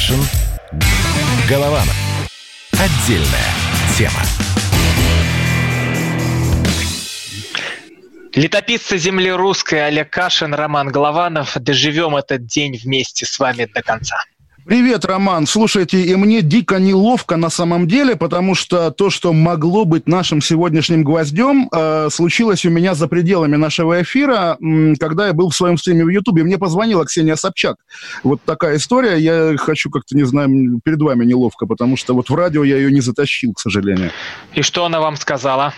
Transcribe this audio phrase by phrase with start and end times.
[0.00, 0.20] Кашин.
[1.46, 1.94] Голованов.
[2.72, 3.52] Отдельная
[3.98, 4.22] тема.
[8.34, 11.54] Летописцы земли русской Олег Кашин, Роман Голованов.
[11.56, 14.16] Доживем этот день вместе с вами до конца.
[14.66, 15.46] Привет, Роман.
[15.46, 20.42] Слушайте, и мне дико неловко на самом деле, потому что то, что могло быть нашим
[20.42, 25.56] сегодняшним гвоздем, э, случилось у меня за пределами нашего эфира, э, когда я был в
[25.56, 26.44] своем стриме в Ютубе.
[26.44, 27.76] Мне позвонила Ксения Собчак.
[28.22, 29.16] Вот такая история.
[29.16, 32.92] Я хочу как-то, не знаю, перед вами неловко, потому что вот в радио я ее
[32.92, 34.10] не затащил, к сожалению.
[34.54, 35.72] И что она вам сказала?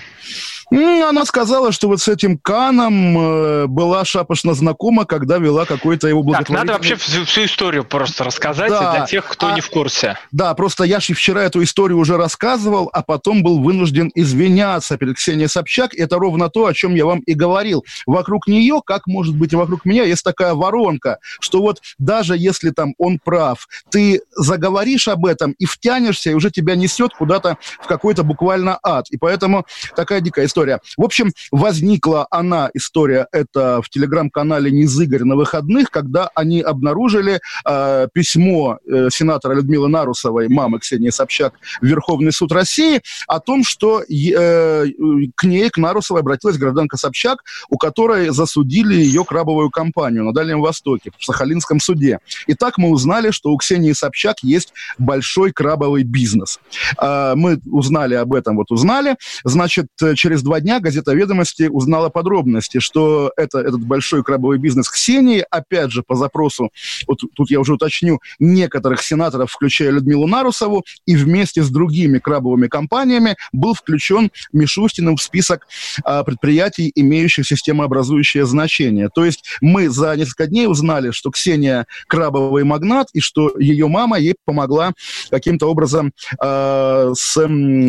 [0.73, 6.23] Она сказала, что вот с этим Каном э, была шапошно знакома, когда вела какой-то его
[6.23, 6.59] благотворительный...
[6.59, 9.69] Так, надо вообще всю, всю историю просто рассказать да, для тех, кто а, не в
[9.69, 10.17] курсе.
[10.31, 15.17] Да, просто я же вчера эту историю уже рассказывал, а потом был вынужден извиняться перед
[15.17, 15.95] Ксенией Собчак.
[15.95, 17.85] Это ровно то, о чем я вам и говорил.
[18.07, 22.71] Вокруг нее, как может быть и вокруг меня, есть такая воронка, что вот даже если
[22.71, 27.87] там он прав, ты заговоришь об этом и втянешься, и уже тебя несет куда-то в
[27.87, 29.11] какой-то буквально ад.
[29.11, 30.81] И поэтому такая дикая история история.
[30.97, 38.09] В общем, возникла она, история это в телеграм-канале Низыгорь на выходных, когда они обнаружили э,
[38.13, 44.03] письмо э, сенатора Людмилы Нарусовой, мамы Ксении Собчак, в Верховный суд России о том, что
[44.03, 44.87] э,
[45.35, 47.39] к ней, к Нарусовой, обратилась гражданка Собчак,
[47.69, 52.21] у которой засудили ее крабовую кампанию на Дальнем Востоке, в Сахалинском суде.
[52.47, 56.61] И так мы узнали, что у Ксении Собчак есть большой крабовый бизнес.
[57.01, 59.17] Э, мы узнали об этом, вот узнали.
[59.45, 64.91] Значит, через два два дня газета «Ведомости» узнала подробности, что это, этот большой крабовый бизнес
[64.91, 66.69] Ксении, опять же, по запросу,
[67.07, 72.67] вот тут я уже уточню, некоторых сенаторов, включая Людмилу Нарусову, и вместе с другими крабовыми
[72.67, 75.67] компаниями был включен Мишустиным в список
[76.05, 79.09] а, предприятий, имеющих системообразующее значение.
[79.09, 84.19] То есть мы за несколько дней узнали, что Ксения крабовый магнат, и что ее мама
[84.19, 84.93] ей помогла
[85.31, 87.41] каким-то образом а, с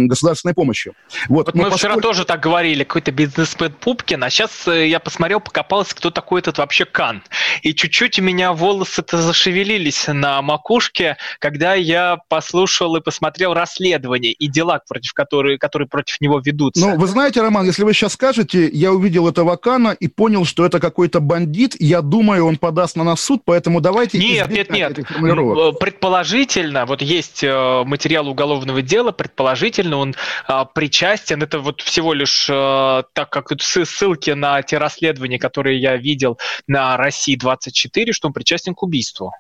[0.08, 0.94] государственной помощью.
[1.28, 1.78] Вот, вот мы поскольку...
[1.78, 6.42] вчера тоже так говорили какой-то бизнесмен Пупкин, а сейчас э, я посмотрел, покопался, кто такой
[6.42, 7.24] этот вообще Кан.
[7.62, 14.50] И чуть-чуть у меня волосы-то зашевелились на макушке, когда я послушал и посмотрел расследование и
[14.50, 16.86] дела, против которые, которые против него ведутся.
[16.86, 20.66] Ну, вы знаете, Роман, если вы сейчас скажете, я увидел этого Кана и понял, что
[20.66, 24.18] это какой-то бандит, я думаю, он подаст на нас суд, поэтому давайте...
[24.18, 25.00] Нет, нет, нет.
[25.00, 30.14] Э, предположительно, вот есть э, материал уголовного дела, предположительно, он
[30.46, 35.96] а, причастен, это вот всего лишь э, так как ссылки на те расследования, которые я
[35.98, 39.32] видел на России 24, что он причастен к убийству.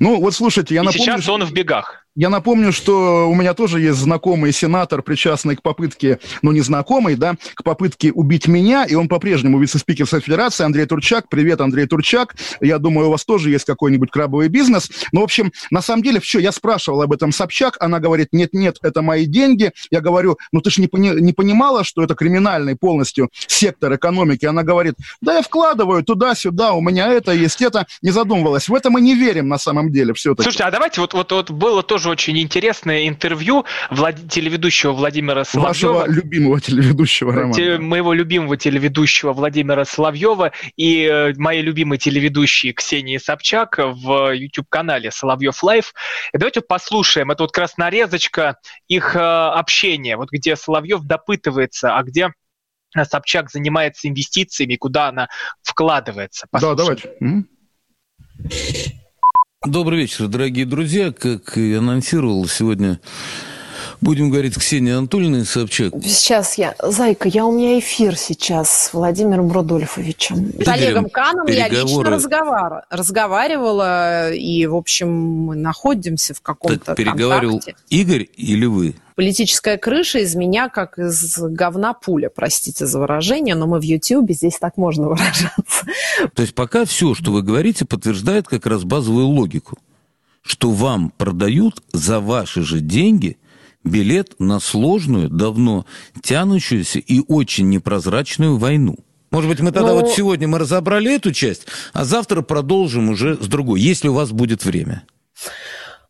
[0.00, 1.04] Ну, вот слушайте, я И напомню...
[1.04, 2.01] сейчас он в бегах.
[2.14, 7.14] Я напомню, что у меня тоже есть знакомый сенатор, причастный к попытке, ну, не знакомый,
[7.14, 11.30] да, к попытке убить меня, и он по-прежнему вице-спикер Совет Федерации Андрей Турчак.
[11.30, 12.36] Привет, Андрей Турчак.
[12.60, 14.90] Я думаю, у вас тоже есть какой-нибудь крабовый бизнес.
[15.12, 18.76] Ну, в общем, на самом деле, все, я спрашивал об этом Собчак, она говорит, нет-нет,
[18.82, 19.72] это мои деньги.
[19.90, 24.44] Я говорю, ну, ты же не, пони- не понимала, что это криминальный полностью сектор экономики?
[24.44, 27.86] Она говорит, да я вкладываю туда-сюда, у меня это есть, это.
[28.02, 28.68] Не задумывалась.
[28.68, 30.42] В это мы не верим на самом деле все-таки.
[30.42, 34.16] Слушайте, а давайте, вот, вот, вот было тоже тоже очень интересное интервью Влад...
[34.28, 35.92] телеведущего Владимира Соловьева.
[35.92, 37.52] Вашего любимого телеведущего, Роман.
[37.52, 37.78] Те...
[37.78, 45.62] Моего любимого телеведущего Владимира Соловьева и э, моей любимой телеведущей Ксении Собчак в YouTube-канале Соловьев
[45.62, 45.94] Live.
[46.32, 47.30] И давайте послушаем.
[47.30, 48.56] Это вот как раз нарезочка
[48.88, 52.32] их э, общения, вот где Соловьев допытывается, а где
[53.08, 55.28] Собчак занимается инвестициями, куда она
[55.62, 56.46] вкладывается.
[56.50, 56.76] Послушаем.
[56.76, 56.82] Да,
[58.48, 58.92] давайте.
[59.64, 61.12] Добрый вечер, дорогие друзья.
[61.12, 62.98] Как и анонсировал сегодня
[64.02, 65.92] Будем говорить Ксения Анатольевна и Собчак.
[66.02, 70.52] Сейчас я, Зайка, я у меня эфир сейчас с Владимиром Рудольфовичем.
[70.60, 72.82] С Олегом Каном я лично разговар...
[72.90, 77.76] разговаривала, и, в общем, мы находимся в каком-то так переговаривал контакте.
[77.90, 78.96] Игорь или вы?
[79.14, 84.34] Политическая крыша из меня как из говна пуля, простите за выражение, но мы в Ютьюбе,
[84.34, 85.86] здесь так можно выражаться.
[86.34, 89.78] То есть пока все, что вы говорите, подтверждает как раз базовую логику,
[90.42, 93.36] что вам продают за ваши же деньги
[93.84, 95.86] билет на сложную, давно
[96.22, 98.96] тянущуюся и очень непрозрачную войну.
[99.30, 99.94] Может быть, мы тогда Но...
[99.94, 104.14] вот ну, сегодня мы разобрали эту часть, а завтра продолжим уже с другой, если у
[104.14, 105.04] вас будет время.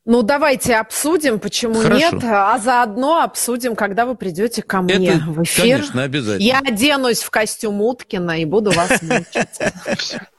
[0.04, 2.16] Ну, давайте обсудим, почему Хорошо.
[2.16, 5.62] нет, а заодно обсудим, когда вы придете ко мне Это, в эфир.
[5.62, 6.44] Конечно, обязательно.
[6.44, 10.18] Я оденусь в костюм Уткина и буду вас мучить.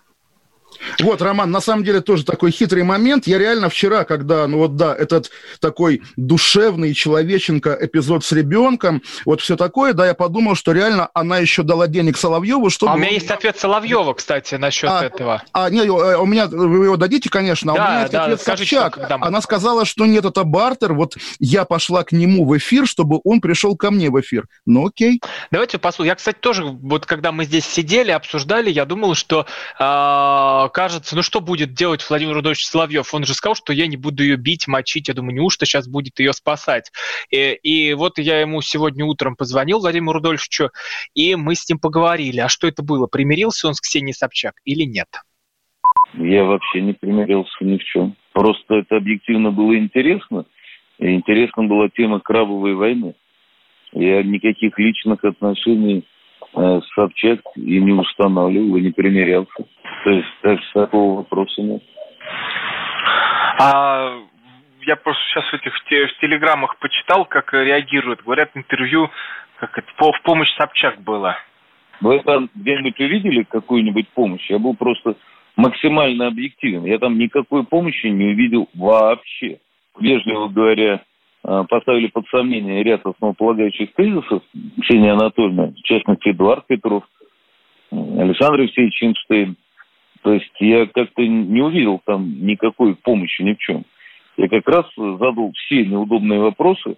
[1.00, 3.28] Вот, Роман, на самом деле тоже такой хитрый момент.
[3.28, 9.42] Я реально вчера, когда, ну вот да, этот такой душевный человеченко эпизод с ребенком, вот
[9.42, 12.92] все такое, да, я подумал, что реально она еще дала денег Соловьеву, чтобы...
[12.92, 15.44] А у меня есть ответ Соловьева, кстати, насчет а, этого.
[15.54, 18.24] А, не, э, у меня, вы его дадите, конечно, а да, у меня есть да,
[18.24, 19.12] ответ скажите, Собчак.
[19.22, 23.42] Она сказала, что нет, это бартер, вот я пошла к нему в эфир, чтобы он
[23.42, 24.48] пришел ко мне в эфир.
[24.66, 25.22] Ну, окей.
[25.52, 26.12] Давайте послушаем.
[26.12, 29.46] Я, кстати, тоже, вот когда мы здесь сидели, обсуждали, я думал, что
[29.80, 33.14] э, кажется, ну что будет делать Владимир Рудольевич Соловьев?
[33.14, 35.08] Он же сказал, что я не буду ее бить, мочить.
[35.08, 36.92] Я думаю, неужто сейчас будет ее спасать?
[37.30, 40.70] И, и вот я ему сегодня утром позвонил, Владимиру Рудольевичу,
[41.14, 42.40] и мы с ним поговорили.
[42.40, 43.08] А что это было?
[43.08, 45.08] Примирился он с Ксенией Собчак или нет?
[46.16, 48.16] Я вообще не примирился ни в чем.
[48.34, 50.46] Просто это объективно было интересно.
[51.00, 53.16] И интересна была тема крабовой войны.
[53.94, 56.06] Я никаких личных отношений
[56.56, 59.66] э, с Собчак и не устанавливал, и не примирялся.
[60.04, 61.82] То есть так, такого вопроса нет.
[63.60, 64.18] А
[64.86, 68.24] я просто сейчас в этих в телеграммах почитал, как реагируют.
[68.24, 69.10] Говорят, интервью
[69.58, 71.38] как это, в помощь Собчак было.
[72.02, 74.50] Вы там где-нибудь увидели какую-нибудь помощь?
[74.50, 75.16] Я был просто
[75.56, 76.84] максимально объективен.
[76.84, 79.60] Я там никакой помощи не увидел вообще.
[79.98, 81.02] Вежливо говоря,
[81.46, 84.42] э, поставили под сомнение ряд основополагающих тезисов
[84.82, 87.04] Ксения Анатольевна, в частности, Эдуард Петров,
[87.92, 89.56] Александр Евсеевич Эйнштейн.
[90.24, 93.84] То есть я как-то не увидел там никакой помощи ни в чем.
[94.38, 96.96] Я как раз задал все неудобные вопросы,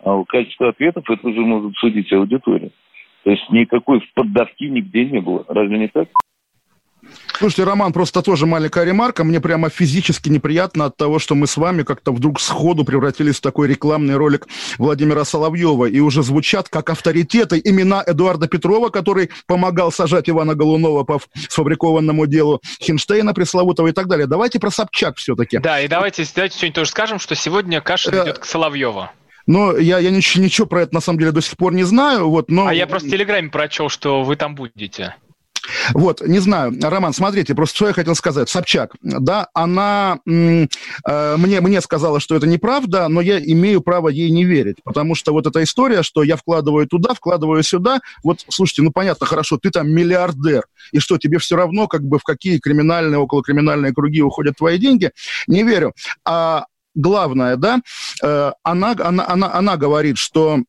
[0.00, 2.70] а в качестве ответов это уже может судить аудитория.
[3.24, 5.44] То есть никакой поддавки нигде не было.
[5.48, 6.08] Разве не так?
[7.38, 9.22] Слушайте, Роман, просто тоже маленькая ремарка.
[9.22, 13.40] Мне прямо физически неприятно от того, что мы с вами как-то вдруг сходу превратились в
[13.42, 14.46] такой рекламный ролик
[14.78, 15.86] Владимира Соловьева.
[15.86, 22.26] И уже звучат как авторитеты имена Эдуарда Петрова, который помогал сажать Ивана Голунова по сфабрикованному
[22.26, 24.26] делу Хинштейна пресловутого и так далее.
[24.26, 25.58] Давайте про Собчак все-таки.
[25.58, 29.10] Да, и давайте, давайте сегодня тоже скажем, что сегодня Кашин э, идет к Соловьеву.
[29.46, 32.28] Но я, я ничего, ничего про это на самом деле до сих пор не знаю.
[32.28, 32.66] Вот, но...
[32.66, 35.14] А я просто в Телеграме прочел, что вы там будете.
[35.92, 38.48] Вот, не знаю, Роман, смотрите, просто что я хотел сказать.
[38.48, 40.66] Собчак, да, она э,
[41.36, 45.32] мне, мне сказала, что это неправда, но я имею право ей не верить, потому что
[45.32, 49.70] вот эта история, что я вкладываю туда, вкладываю сюда, вот, слушайте, ну, понятно, хорошо, ты
[49.70, 54.56] там миллиардер, и что, тебе все равно, как бы, в какие криминальные, околокриминальные круги уходят
[54.56, 55.10] твои деньги?
[55.46, 55.92] Не верю.
[56.24, 57.80] А главное, да,
[58.22, 60.60] э, она, она, она, она говорит, что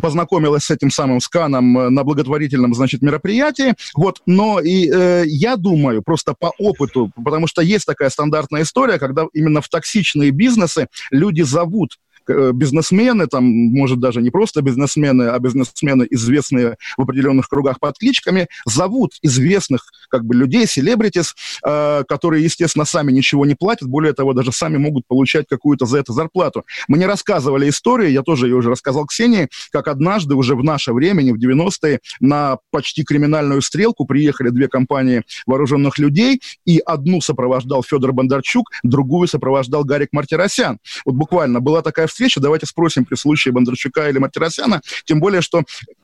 [0.00, 3.74] познакомилась с этим самым сканом э, на благотворительном, значит, мероприятии.
[3.94, 8.98] Вот, но и э, я думаю, просто по опыту, потому что есть такая стандартная история,
[8.98, 11.98] когда именно в токсичные бизнесы люди зовут
[12.28, 18.48] бизнесмены, там, может, даже не просто бизнесмены, а бизнесмены, известные в определенных кругах под кличками,
[18.66, 21.34] зовут известных как бы людей, селебритис,
[21.66, 25.98] э, которые, естественно, сами ничего не платят, более того, даже сами могут получать какую-то за
[25.98, 26.64] это зарплату.
[26.88, 31.22] Мне рассказывали истории, я тоже ее уже рассказал Ксении, как однажды уже в наше время,
[31.22, 37.82] не в 90-е, на почти криминальную стрелку приехали две компании вооруженных людей, и одну сопровождал
[37.82, 40.78] Федор Бондарчук, другую сопровождал Гарик Мартиросян.
[41.04, 42.40] Вот буквально была такая встреча.
[42.40, 44.82] Давайте спросим при случае Бондарчука или Мартиросяна.
[45.04, 45.62] Тем более, что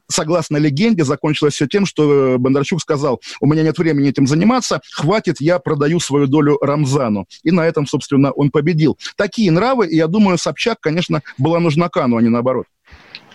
[0.09, 5.41] согласно легенде, закончилось все тем, что Бондарчук сказал, у меня нет времени этим заниматься, хватит,
[5.41, 7.27] я продаю свою долю Рамзану.
[7.43, 8.97] И на этом, собственно, он победил.
[9.17, 12.67] Такие нравы, и я думаю, Собчак, конечно, была нужна Кану, а не наоборот.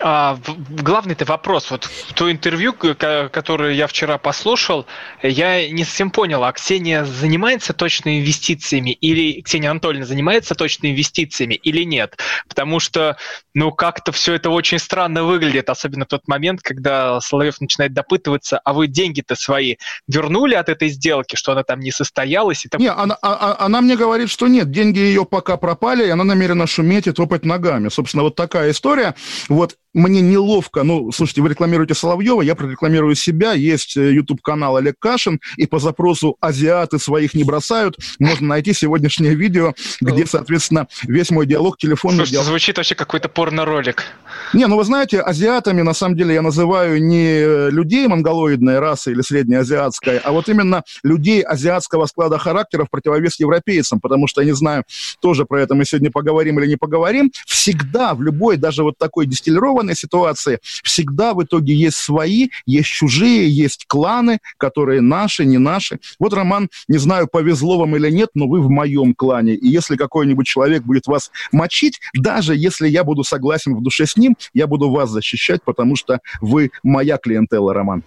[0.02, 0.38] А,
[0.70, 1.70] главный-то вопрос.
[1.70, 4.86] Вот то интервью, которое я вчера послушал,
[5.22, 11.54] я не совсем понял, а Ксения занимается точно инвестициями или Ксения Анатольевна занимается точно инвестициями
[11.54, 12.16] или нет?
[12.48, 13.18] Потому что,
[13.52, 18.58] ну, как-то все это очень странно выглядит, особенно в тот момент, когда Соловьев начинает допытываться,
[18.58, 19.76] а вы деньги-то свои
[20.08, 22.64] вернули от этой сделки, что она там не состоялась?
[22.64, 22.80] И там...
[22.80, 26.24] Не, она, а, а, она мне говорит, что нет, деньги ее пока пропали, и она
[26.24, 27.90] намерена шуметь и топать ногами.
[27.90, 29.14] Собственно, вот такая история.
[29.48, 34.96] Вот мне неловко, ну, слушайте, вы рекламируете Соловьева, я прорекламирую себя, есть YouTube-канал э, Олег
[34.98, 41.30] Кашин, и по запросу «Азиаты своих не бросают» можно найти сегодняшнее видео, где, соответственно, весь
[41.30, 42.48] мой диалог, телефонный Слушайте, диалог.
[42.48, 44.04] звучит вообще какой-то порно-ролик.
[44.52, 49.22] Не, ну вы знаете, азиатами, на самом деле, я называю не людей монголоидной расы или
[49.22, 54.54] среднеазиатской, а вот именно людей азиатского склада характера в противовес европейцам, потому что, я не
[54.54, 54.84] знаю,
[55.20, 59.26] тоже про это мы сегодня поговорим или не поговорим, всегда в любой, даже вот такой
[59.26, 65.58] дистиллированной конфликтованной ситуации всегда в итоге есть свои, есть чужие, есть кланы, которые наши, не
[65.58, 65.98] наши.
[66.18, 69.54] Вот, Роман, не знаю, повезло вам или нет, но вы в моем клане.
[69.54, 74.16] И если какой-нибудь человек будет вас мочить, даже если я буду согласен в душе с
[74.16, 78.02] ним, я буду вас защищать, потому что вы моя клиентела, Роман.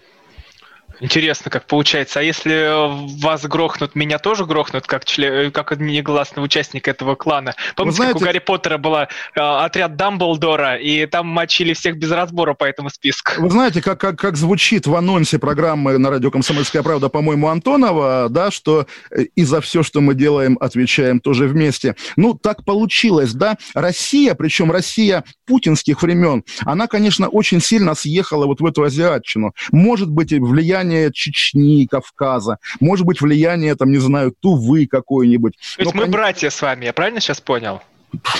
[1.03, 2.21] Интересно, как получается.
[2.21, 7.55] А если вас грохнут, меня тоже грохнут, как, член, как негласного участника этого клана?
[7.75, 12.09] Помните, знаете, как у Гарри Поттера была э, отряд Дамблдора, и там мочили всех без
[12.09, 13.33] разбора по этому списку?
[13.37, 18.27] Вы знаете, как, как, как звучит в анонсе программы на радио «Комсомольская правда», по-моему, Антонова,
[18.29, 21.97] да, что э, и за все, что мы делаем, отвечаем тоже вместе.
[22.15, 23.57] Ну, так получилось, да.
[23.73, 29.53] Россия, причем Россия путинских времен, она, конечно, очень сильно съехала вот в эту азиатчину.
[29.73, 35.53] Может быть, влияние влияние Чечни, Кавказа, может быть, влияние, там, не знаю, Тувы какой-нибудь.
[35.53, 36.11] То есть Но, мы кон...
[36.11, 37.81] братья с вами, я правильно сейчас понял?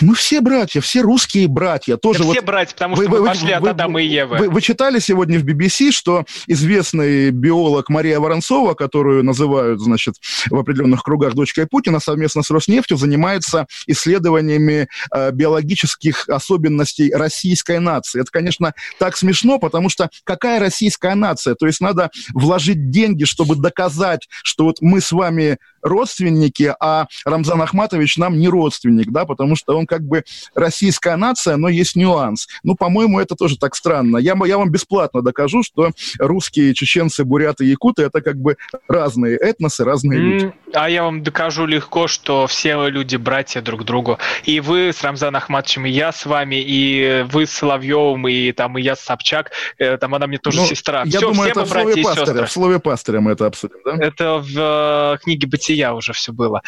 [0.02, 1.98] Мы все братья, все русские братья.
[1.98, 2.44] Тоже все вот...
[2.46, 4.38] братья, потому что вы, мы вы, пошли вы, от Адама вы, и Евы.
[4.38, 10.16] Вы, вы читали сегодня в BBC, что известный биолог Мария Воронцова, которую называют, значит,
[10.50, 18.22] в определенных кругах дочкой Путина, совместно с Роснефтью занимается исследованиями э, биологических особенностей российской нации.
[18.22, 21.56] Это, конечно, так смешно, потому что какая российская нация?
[21.56, 27.62] То есть надо вложить деньги, чтобы доказать, что вот мы с вами родственники, а Рамзан
[27.62, 30.24] Ахматович нам не родственник, да, потому что он как бы
[30.56, 32.48] российская нация, но есть нюанс.
[32.64, 34.18] Ну, по-моему, это тоже так странно.
[34.18, 39.84] Я, я вам бесплатно докажу, что русские, чеченцы, буряты, якуты— это как бы разные этносы,
[39.84, 40.54] разные mm, люди.
[40.74, 44.18] А я вам докажу легко, что все люди братья друг другу.
[44.44, 48.78] И вы с Рамзаном Ахматовичем, и я с вами, и вы с Соловьевым, и там
[48.78, 51.04] и я с Собчак, э, там она мне тоже ну, сестра.
[51.06, 53.98] Я все, думаю, все это в слове пастыря, в слове пастыря мы это обсудим, да?
[54.00, 56.62] Это в э, книге «Бытие бытия уже все было.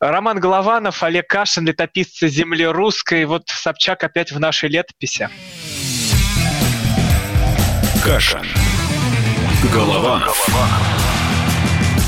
[0.00, 3.24] Роман Голованов, Олег Кашин, летописцы земли русской.
[3.24, 5.28] Вот Собчак опять в нашей летописи.
[8.04, 8.46] Кашин.
[9.72, 10.46] Голованов.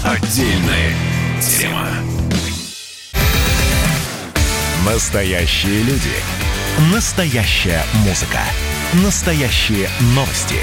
[0.04, 0.94] Отдельная
[1.40, 1.88] тема.
[4.86, 6.14] Настоящие люди.
[6.94, 8.38] Настоящая музыка.
[9.04, 10.56] Настоящие новости.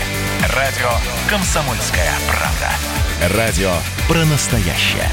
[0.56, 0.90] Радио
[1.30, 3.07] «Комсомольская правда».
[3.20, 3.74] Радио
[4.08, 5.10] про настоящее.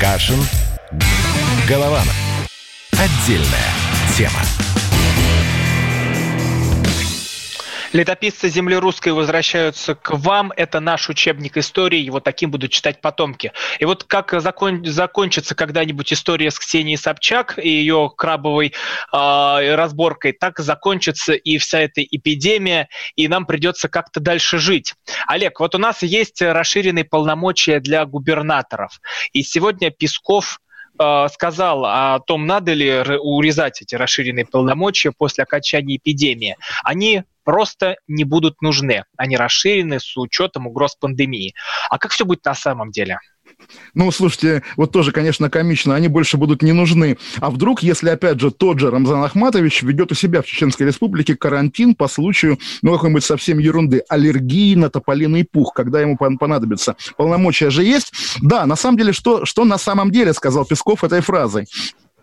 [0.00, 0.38] Кашин.
[1.68, 2.14] Голованов.
[2.92, 3.48] Отдельная
[4.16, 4.40] тема.
[7.92, 10.50] Летописцы земли русской возвращаются к вам.
[10.56, 11.98] Это наш учебник истории.
[11.98, 13.52] Его таким будут читать потомки.
[13.80, 18.68] И вот как закон, закончится когда-нибудь история с Ксенией Собчак и ее крабовой
[19.12, 24.94] э, разборкой, так закончится и вся эта эпидемия, и нам придется как-то дальше жить.
[25.26, 29.02] Олег, вот у нас есть расширенные полномочия для губернаторов.
[29.34, 30.60] И сегодня Песков
[30.98, 36.56] а, сказал о том, надо ли урезать эти расширенные полномочия после окончания эпидемии.
[36.84, 39.04] Они просто не будут нужны.
[39.16, 41.54] Они расширены с учетом угроз пандемии.
[41.90, 43.18] А как все будет на самом деле?
[43.94, 47.18] Ну, слушайте, вот тоже, конечно, комично, они больше будут не нужны.
[47.40, 51.36] А вдруг, если, опять же, тот же Рамзан Ахматович ведет у себя в Чеченской Республике
[51.36, 56.96] карантин по случаю, ну, какой-нибудь совсем ерунды, аллергии на тополиный пух, когда ему понадобится.
[57.16, 58.12] Полномочия же есть.
[58.40, 61.66] Да, на самом деле, что, что на самом деле сказал Песков этой фразой?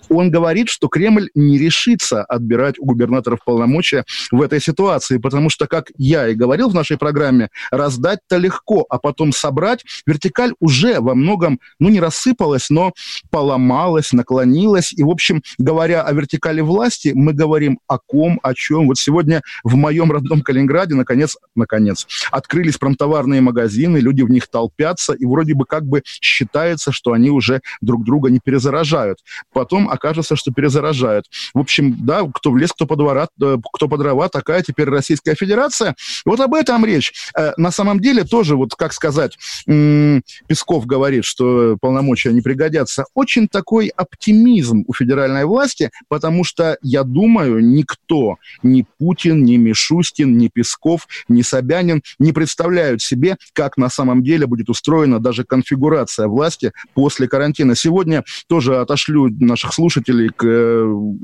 [0.10, 5.68] Он говорит, что Кремль не решится отбирать у губернаторов полномочия в этой ситуации, потому что,
[5.68, 11.16] как я и говорил в нашей программе, раздать-то легко, а потом собрать, вертикаль уже во
[11.16, 12.94] многом, ну, не рассыпалась, но
[13.30, 18.88] поломалась, наклонилась, и, в общем, говоря о вертикали власти, мы говорим о ком, о чем.
[18.88, 25.14] Вот сегодня в моем родном Калининграде, наконец, наконец, открылись промтоварные магазины, люди в них толпятся,
[25.14, 29.20] и вроде бы как бы считается, что они уже друг друга не перезаражают.
[29.54, 31.26] Потом окажется, что перезаражают.
[31.54, 34.90] В общем, да, кто в лес, кто по, двора, э, кто по дрова, такая теперь
[34.90, 35.96] Российская Федерация.
[36.26, 37.14] Вот об этом речь.
[37.38, 43.06] Э, на самом деле тоже, вот как сказать, Песков говорит, что полномочия не пригодятся.
[43.14, 50.38] Очень такой оптимизм у федеральной власти, потому что, я думаю, никто, ни Путин, ни Мишустин,
[50.38, 56.28] ни Песков, ни Собянин не представляют себе, как на самом деле будет устроена даже конфигурация
[56.28, 57.76] власти после карантина.
[57.76, 60.84] Сегодня тоже отошлю наших слушателей слушателей к э,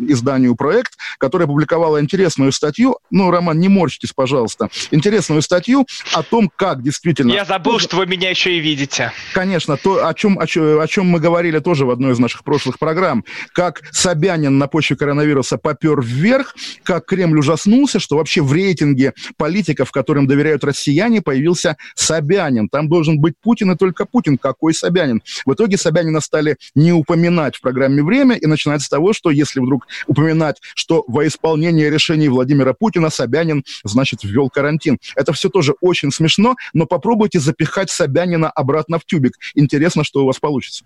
[0.10, 2.98] изданию «Проект», которое опубликовало интересную статью.
[3.12, 4.70] Ну, Роман, не морщитесь, пожалуйста.
[4.90, 7.32] Интересную статью о том, как действительно...
[7.32, 9.12] Я забыл, тоже, что вы меня еще и видите.
[9.34, 12.44] Конечно, то, о чем, о, чем, о чем мы говорили тоже в одной из наших
[12.44, 13.24] прошлых программ.
[13.54, 19.92] Как Собянин на почве коронавируса попер вверх, как Кремль ужаснулся, что вообще в рейтинге политиков,
[19.92, 22.68] которым доверяют россияне, появился Собянин.
[22.68, 24.40] Там должен быть Путин и только Путин.
[24.40, 25.22] Какой Собянин?
[25.46, 29.60] В итоге Собянина стали не упоминать в программе «Время», и начинать с того, что если
[29.60, 34.98] вдруг упоминать, что во исполнение решений Владимира Путина Собянин, значит, ввел карантин.
[35.16, 39.34] Это все тоже очень смешно, но попробуйте запихать Собянина обратно в тюбик.
[39.56, 40.86] Интересно, что у вас получится.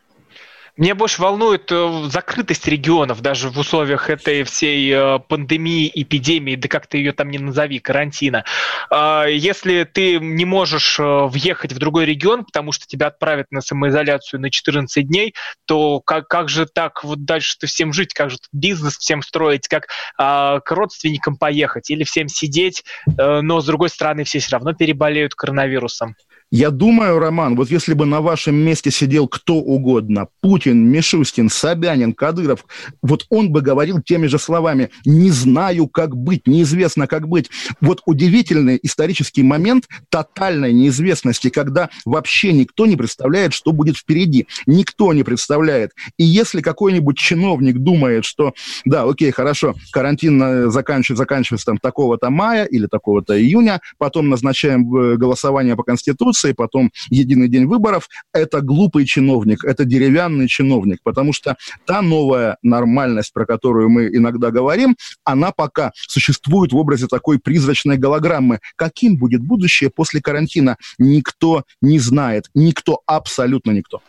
[0.77, 6.67] Меня больше волнует э, закрытость регионов даже в условиях этой всей э, пандемии, эпидемии, да
[6.67, 8.45] как ты ее там не назови, карантина.
[8.89, 13.61] А, если ты не можешь э, въехать в другой регион, потому что тебя отправят на
[13.61, 15.33] самоизоляцию на 14 дней,
[15.65, 19.88] то как, как же так вот дальше-то всем жить, как же бизнес всем строить, как
[20.17, 25.35] а, к родственникам поехать или всем сидеть, но с другой стороны все все равно переболеют
[25.35, 26.15] коронавирусом.
[26.51, 32.13] Я думаю, Роман, вот если бы на вашем месте сидел кто угодно, Путин, Мишустин, Собянин,
[32.13, 32.65] Кадыров,
[33.03, 37.51] вот он бы говорил теми же словами «не знаю, как быть, неизвестно, как быть».
[37.82, 44.48] Вот удивительный исторический момент тотальной неизвестности, когда вообще никто не представляет, что будет впереди.
[44.65, 45.91] Никто не представляет.
[46.18, 48.53] И если какой-нибудь чиновник думает, что
[48.86, 54.96] да, окей, хорошо, карантин э, заканчивается, заканчивается там такого-то мая или такого-то июня, потом назначаем
[54.96, 61.00] э, голосование по Конституции, Конституции, потом единый день выборов, это глупый чиновник, это деревянный чиновник,
[61.03, 61.55] потому что
[61.86, 67.98] та новая нормальность, про которую мы иногда говорим, она пока существует в образе такой призрачной
[67.98, 68.60] голограммы.
[68.75, 74.01] Каким будет будущее после карантина, никто не знает, никто, абсолютно никто.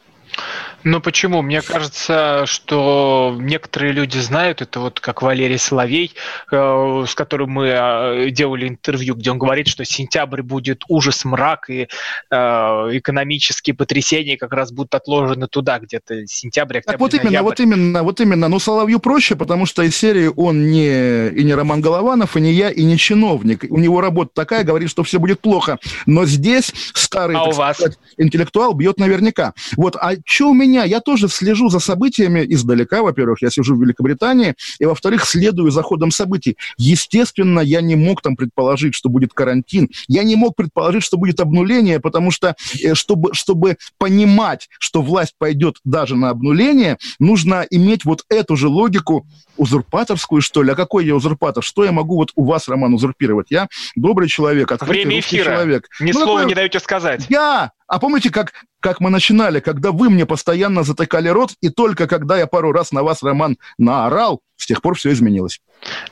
[0.82, 1.42] Ну почему?
[1.42, 6.14] Мне кажется, что некоторые люди знают, это вот как Валерий Соловей,
[6.50, 11.68] э, с которым мы э, делали интервью, где он говорит, что сентябрь будет ужас, мрак,
[11.68, 11.88] и
[12.30, 17.44] э, экономические потрясения как раз будут отложены туда, где-то сентябрь, октябрь, Так вот именно, ноябрь.
[17.44, 18.48] вот именно, вот именно.
[18.48, 22.52] Но Соловью проще, потому что из серии он не, и не Роман Голованов, и не
[22.52, 23.64] я, и не чиновник.
[23.68, 25.78] У него работа такая, говорит, что все будет плохо.
[26.06, 29.52] Но здесь старый а сказать, интеллектуал бьет наверняка.
[29.76, 33.82] Вот, а что у меня я тоже слежу за событиями издалека, во-первых, я сижу в
[33.82, 36.56] Великобритании, и, во-вторых, следую за ходом событий.
[36.76, 41.40] Естественно, я не мог там предположить, что будет карантин, я не мог предположить, что будет
[41.40, 48.04] обнуление, потому что, э, чтобы, чтобы понимать, что власть пойдет даже на обнуление, нужно иметь
[48.04, 50.72] вот эту же логику узурпаторскую, что ли?
[50.72, 51.62] А какой я узурпатор?
[51.62, 53.50] Что я могу вот у вас, Роман, узурпировать?
[53.50, 55.44] Я добрый человек, открытый Время эфира.
[55.44, 55.88] человек.
[56.00, 56.48] Ни ну, слова такой...
[56.48, 57.26] не даете сказать.
[57.28, 57.72] Я!
[57.90, 62.38] А помните, как, как мы начинали, когда вы мне постоянно затыкали рот, и только когда
[62.38, 65.58] я пару раз на вас, Роман, наорал, с тех пор все изменилось.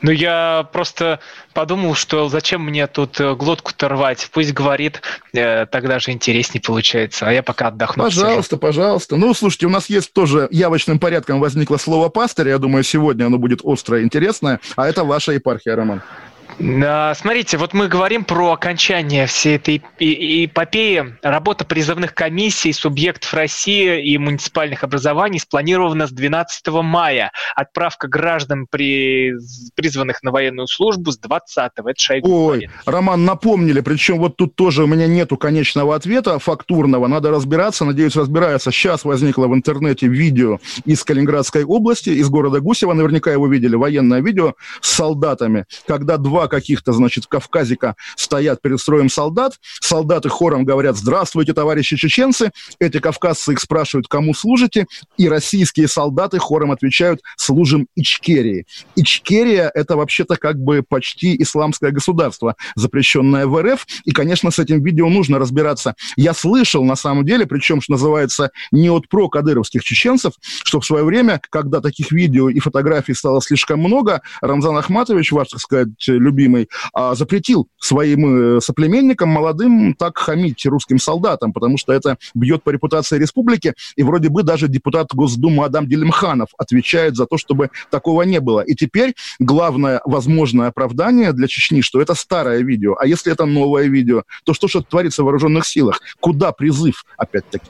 [0.01, 1.21] Ну, я просто
[1.53, 4.29] подумал, что зачем мне тут э, глотку-то рвать?
[4.33, 8.03] Пусть говорит, э, тогда же интереснее получается, а я пока отдохну.
[8.03, 8.59] Пожалуйста, сижу.
[8.59, 9.15] пожалуйста.
[9.15, 12.49] Ну, слушайте, у нас есть тоже явочным порядком возникло слово «пастырь».
[12.49, 14.59] Я думаю, сегодня оно будет острое и интересное.
[14.75, 16.01] А это ваша епархия, Роман.
[16.59, 21.15] Смотрите, вот мы говорим про окончание всей этой эпопеи.
[21.21, 27.31] Работа призывных комиссий, субъектов России и муниципальных образований спланирована с 12 мая.
[27.55, 29.31] Отправка граждан, при...
[29.75, 31.89] призванных на военную службу, с 20 -го.
[31.89, 32.69] Это Шойгу Ой, говорит.
[32.85, 38.17] Роман, напомнили, причем вот тут тоже у меня нету конечного ответа фактурного, надо разбираться, надеюсь,
[38.17, 38.71] разбирается.
[38.71, 44.21] Сейчас возникло в интернете видео из Калининградской области, из города Гусева, наверняка его видели, военное
[44.21, 50.97] видео с солдатами, когда два каких-то, значит, кавказика стоят перед строем солдат, солдаты хором говорят
[50.97, 54.85] «Здравствуйте, товарищи чеченцы», эти кавказцы их спрашивают «Кому служите?»
[55.17, 58.65] и российские солдаты хором отвечают «Служим Ичкерии».
[58.95, 64.83] Ичкерия– это вообще-то как бы почти исламское государство, запрещенное в РФ, и, конечно, с этим
[64.83, 65.95] видео нужно разбираться.
[66.15, 71.03] Я слышал, на самом деле, причем, что называется, не от про-кадыровских чеченцев, что в свое
[71.03, 76.38] время, когда таких видео и фотографий стало слишком много, Рамзан Ахматович, ваш, так сказать, любимый
[76.39, 82.63] любимый, а, запретил своим э, соплеменникам молодым так хамить русским солдатам, потому что это бьет
[82.63, 87.69] по репутации республики, и вроде бы даже депутат Госдумы Адам Делимханов отвечает за то, чтобы
[87.91, 88.61] такого не было.
[88.61, 93.87] И теперь главное возможное оправдание для Чечни, что это старое видео, а если это новое
[93.87, 95.99] видео, то что же творится в вооруженных силах?
[96.19, 97.69] Куда призыв, опять-таки?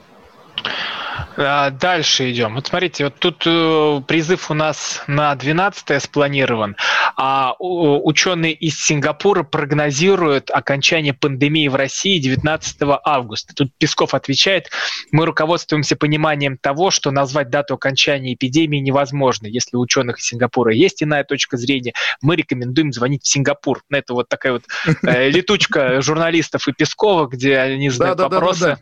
[1.36, 2.54] А, дальше идем.
[2.54, 6.76] Вот смотрите, вот тут э, призыв у нас на 12 спланирован,
[7.16, 13.54] а ученые из Сингапура прогнозируют окончание пандемии в России 19 августа.
[13.54, 14.70] Тут Песков отвечает,
[15.12, 19.46] мы руководствуемся пониманием того, что назвать дату окончания эпидемии невозможно.
[19.46, 21.92] Если у ученых из Сингапура есть иная точка зрения,
[22.22, 23.82] мы рекомендуем звонить в Сингапур.
[23.90, 24.64] Это вот такая вот
[25.02, 28.78] э, летучка журналистов и Пескова, где они задают вопросы.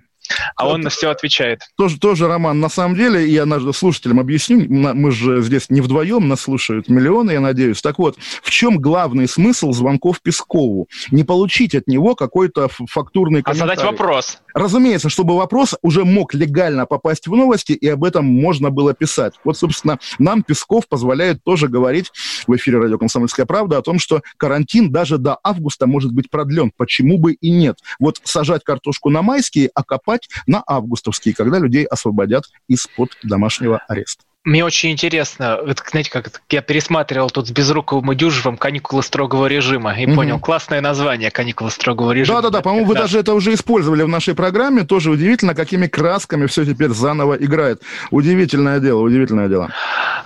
[0.57, 1.61] А он на все отвечает.
[1.77, 6.29] Тоже, тоже, Роман, на самом деле, я нашим слушателям объясню, мы же здесь не вдвоем,
[6.29, 7.81] нас слушают миллионы, я надеюсь.
[7.83, 10.89] Так вот, в чем главный смысл звонков Пескову?
[11.11, 13.73] Не получить от него какой-то фактурный комментарий.
[13.73, 14.39] А задать вопрос.
[14.55, 19.35] Разумеется, чтобы вопрос уже мог легально попасть в новости, и об этом можно было писать.
[19.45, 22.11] Вот, собственно, нам Песков позволяет тоже говорить
[22.47, 26.73] в эфире радио «Комсомольская правда» о том, что карантин даже до августа может быть продлен.
[26.77, 27.79] Почему бы и нет?
[28.01, 34.25] Вот сажать картошку на майские, а копать на августовские, когда людей освободят из-под домашнего ареста.
[34.49, 39.45] Мне очень интересно, вот, знаете, как я пересматривал тут с Безруковым и Дюжевым «Каникулы строгого
[39.47, 40.15] режима» и mm-hmm.
[40.15, 42.41] понял, классное название «Каникулы строгого режима».
[42.41, 44.85] Да-да-да, по-моему, вы даже это уже использовали в нашей программе.
[44.85, 47.83] Тоже удивительно, какими красками все теперь заново играет.
[48.11, 49.71] Удивительное дело, удивительное дело.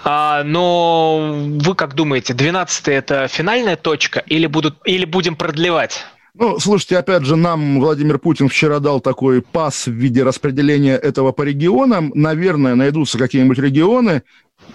[0.05, 6.07] А, но вы как думаете, 12 это финальная точка или, будут, или будем продлевать?
[6.35, 11.31] Ну, слушайте, опять же, нам Владимир Путин вчера дал такой пас в виде распределения этого
[11.33, 12.11] по регионам.
[12.15, 14.23] Наверное, найдутся какие-нибудь регионы,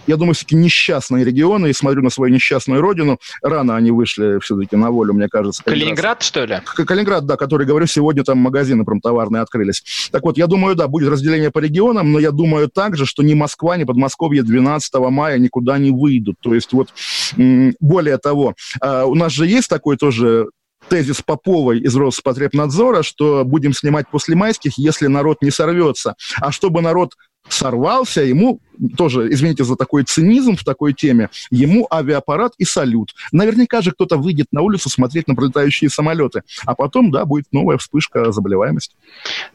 [0.06, 3.20] я думаю, все-таки несчастные регионы, и смотрю на свою несчастную родину.
[3.41, 5.63] Рано они вышли все-таки на волю, мне кажется.
[5.63, 6.60] Калининград, что ли?
[6.63, 10.10] Калининград, да, который, говорю, сегодня там магазины промтоварные открылись.
[10.12, 13.34] Так вот, я думаю, да, будет разделение по регионам, но я думаю также, что ни
[13.34, 16.38] Москва, ни Подмосковье 12 мая никуда не выйдут.
[16.41, 16.89] То есть вот,
[17.36, 20.48] более того, а, у нас же есть такой тоже
[20.89, 26.15] тезис Поповой из Роспотребнадзора, что будем снимать после майских, если народ не сорвется.
[26.39, 27.13] А чтобы народ
[27.50, 28.60] сорвался, ему
[28.96, 33.14] тоже, извините за такой цинизм в такой теме, ему авиапарат и салют.
[33.32, 37.78] Наверняка же кто-то выйдет на улицу смотреть на пролетающие самолеты, а потом, да, будет новая
[37.78, 38.96] вспышка заболеваемости.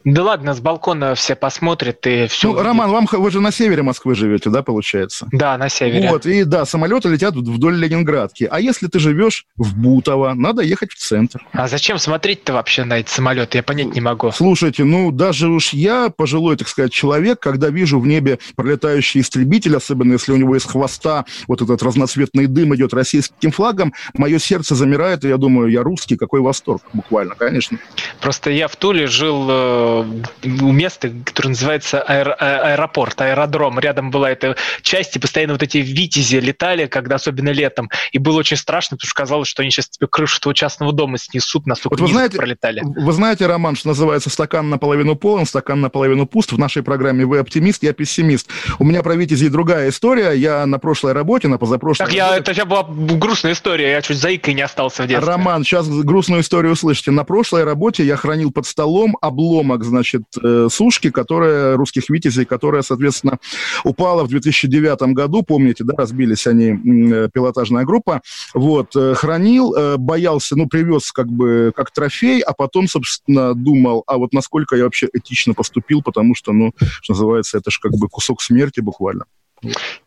[0.03, 2.47] Да ладно, с балкона все посмотрят и все.
[2.47, 2.67] Ну, увидят.
[2.67, 5.27] Роман, вам, вы же на севере Москвы живете, да, получается?
[5.31, 6.09] Да, на севере.
[6.09, 8.47] Вот, и да, самолеты летят вдоль Ленинградки.
[8.49, 11.45] А если ты живешь в Бутово, надо ехать в центр.
[11.53, 13.57] А зачем смотреть-то вообще на эти самолеты?
[13.57, 14.31] Я понять не могу.
[14.31, 19.21] Слушайте, ну, даже уж я, пожилой, так сказать, человек, когда вижу в небе пролетающие летающий
[19.21, 24.39] истребитель, особенно если у него из хвоста вот этот разноцветный дым идет российским флагом, мое
[24.39, 27.79] сердце замирает, и я думаю, я русский, какой восторг, буквально, конечно.
[28.21, 33.79] Просто я в Туле жил э, у места, которое называется аэр, а, аэропорт, аэродром.
[33.79, 37.89] Рядом была эта часть, и постоянно вот эти витязи летали, когда особенно летом.
[38.11, 41.17] И было очень страшно, потому что казалось, что они сейчас тебе крышу твоего частного дома
[41.17, 42.81] снесут, настолько вот вы знаете, пролетали.
[42.83, 46.51] Вы знаете, Роман, что называется «стакан наполовину полон, стакан наполовину пуст».
[46.51, 48.49] В нашей программе «Вы оптимист, я пессимист».
[48.79, 50.33] У меня про Витязей другая история.
[50.33, 52.05] Я на прошлой работе, на позапрошлой...
[52.05, 55.27] Так я, это сейчас была грустная история, я чуть заикой не остался в детстве.
[55.27, 57.11] Роман, сейчас грустную историю услышите.
[57.11, 62.81] На прошлой работе я хранил под столом обломок, значит, э, сушки, которая, русских Витязей, которая,
[62.81, 63.39] соответственно,
[63.83, 65.43] упала в 2009 году.
[65.43, 68.21] Помните, да, разбились они, э, пилотажная группа.
[68.53, 74.17] Вот, э, хранил, боялся, ну, привез как бы как трофей, а потом, собственно, думал, а
[74.17, 78.09] вот насколько я вообще этично поступил, потому что, ну, что называется, это же как бы
[78.09, 79.25] кусок смерти буквально.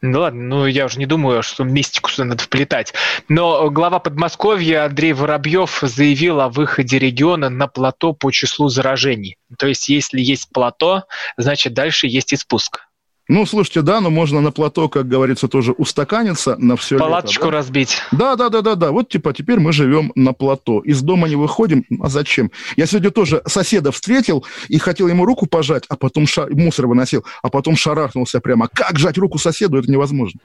[0.02, 2.92] Ну ладно, ну я уже не думаю, что мистику сюда надо вплетать.
[3.28, 9.38] Но глава Подмосковья Андрей Воробьев заявил о выходе региона на плато по числу заражений.
[9.58, 11.04] То есть если есть плато,
[11.38, 12.82] значит дальше есть и спуск.
[13.28, 17.50] Ну, слушайте, да, но можно на плато, как говорится, тоже устаканиться на все Палаточку лето,
[17.50, 17.56] да?
[17.56, 17.96] разбить.
[18.12, 18.92] Да, да, да, да, да.
[18.92, 20.80] Вот типа теперь мы живем на плато.
[20.80, 21.84] Из дома не выходим.
[22.00, 22.52] А зачем?
[22.76, 26.46] Я сегодня тоже соседа встретил и хотел ему руку пожать, а потом ша...
[26.50, 28.68] мусор выносил, а потом шарахнулся прямо.
[28.68, 29.78] Как жать руку соседу?
[29.78, 30.38] Это невозможно.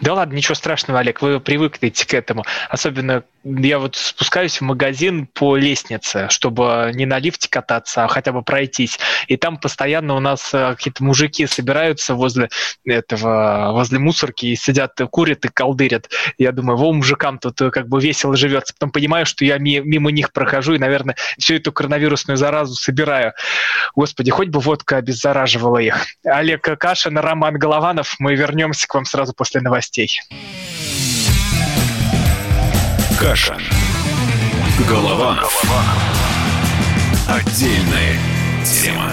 [0.00, 2.44] Да ладно, ничего страшного, Олег, вы привыкнете к этому.
[2.68, 8.32] Особенно я вот спускаюсь в магазин по лестнице, чтобы не на лифте кататься, а хотя
[8.32, 8.98] бы пройтись.
[9.26, 12.48] И там постоянно у нас э, какие-то мужики собираются возле
[12.84, 16.08] этого, возле мусорки и сидят, курят и колдырят.
[16.36, 18.74] Я думаю, во, мужикам тут как бы весело живется.
[18.74, 23.32] Потом понимаю, что я мимо них прохожу и, наверное, всю эту коронавирусную заразу собираю.
[23.94, 26.06] Господи, хоть бы водка обеззараживала их.
[26.24, 28.16] Олег Кашин, Роман Голованов.
[28.18, 30.20] Мы вернемся к вам сразу после новостей.
[33.18, 33.60] Кашин.
[34.88, 35.62] Голованов.
[37.26, 38.16] Отдельная
[38.64, 39.12] тема.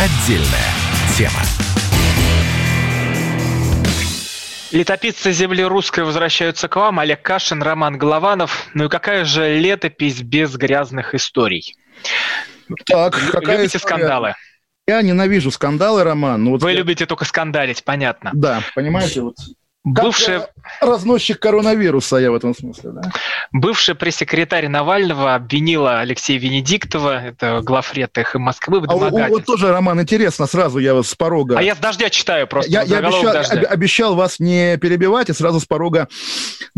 [0.00, 0.72] Отдельная
[1.16, 1.40] тема.
[4.70, 7.00] Летописцы земли русской возвращаются к вам.
[7.00, 8.68] Олег Кашин, Роман Голованов.
[8.74, 11.74] Ну и какая же летопись без грязных историй?
[12.86, 13.96] Так, какая Любите история?
[13.96, 14.34] скандалы?
[14.86, 16.44] Я ненавижу скандалы, Роман.
[16.44, 16.78] Ну, вот Вы я...
[16.78, 18.30] любите только скандалить, понятно.
[18.34, 19.34] Да, понимаете, вот
[19.92, 20.40] Бывший...
[20.80, 23.02] разносчик коронавируса, я в этом смысле, да?
[23.52, 30.00] Бывший пресс-секретарь Навального обвинила Алексея Венедиктова, это главред «Эхо Москвы», в а вот тоже, Роман,
[30.00, 31.58] интересно, сразу я вас с порога...
[31.58, 32.70] А я с дождя читаю просто.
[32.70, 36.08] Я, я обещал, обещал вас не перебивать, и сразу с порога...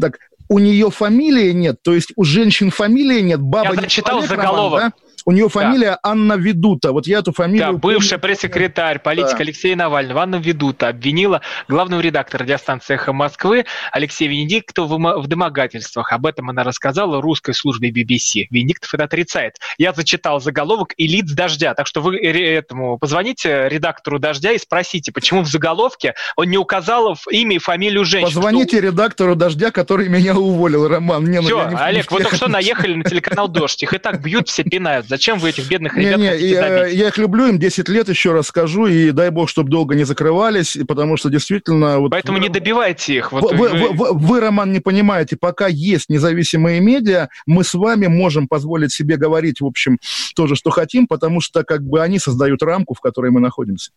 [0.01, 0.18] Так,
[0.51, 4.81] у нее фамилии нет, то есть у женщин фамилии нет, баба Я не читал заголовок.
[4.81, 5.11] Роман, да?
[5.27, 5.99] У нее фамилия да.
[6.03, 6.93] Анна Ведута.
[6.93, 7.73] Вот я эту фамилию...
[7.73, 9.39] Да, бывшая пресс-секретарь, политик да.
[9.39, 16.13] Алексея Навального, Анна Ведута, обвинила главного редактора радиостанции «Эхо Москвы» Алексея Венедиктова в домогательствах.
[16.13, 18.47] Об этом она рассказала русской службе BBC.
[18.51, 19.57] Венедиктов это отрицает.
[19.79, 21.75] Я зачитал заголовок и лиц «Дождя».
[21.75, 27.17] Так что вы этому позвоните редактору «Дождя» и спросите, почему в заголовке он не указал
[27.31, 28.35] имя и фамилию женщины.
[28.35, 28.87] Позвоните что...
[28.87, 31.24] редактору «Дождя», который меня уволил, Роман.
[31.24, 33.83] Не, Все, ну, Олег, вы только что наехали на телеканал «Дождь».
[33.83, 35.07] Их и так бьют, все пинают.
[35.09, 38.33] Зачем вы этих бедных ребят не, не, я, я их люблю, им 10 лет, еще
[38.33, 41.98] раз скажу, и дай бог, чтобы долго не закрывались, потому что действительно...
[41.98, 43.33] Вот, Поэтому вы, не добивайте их.
[43.33, 43.88] Вот вы, вы...
[43.92, 49.16] Вы, вы, Роман, не понимаете, пока есть независимые медиа, мы с вами можем позволить себе
[49.16, 49.98] говорить, в общем,
[50.35, 53.92] то же, что хотим, потому что как бы они создают рамку, в которой мы находимся.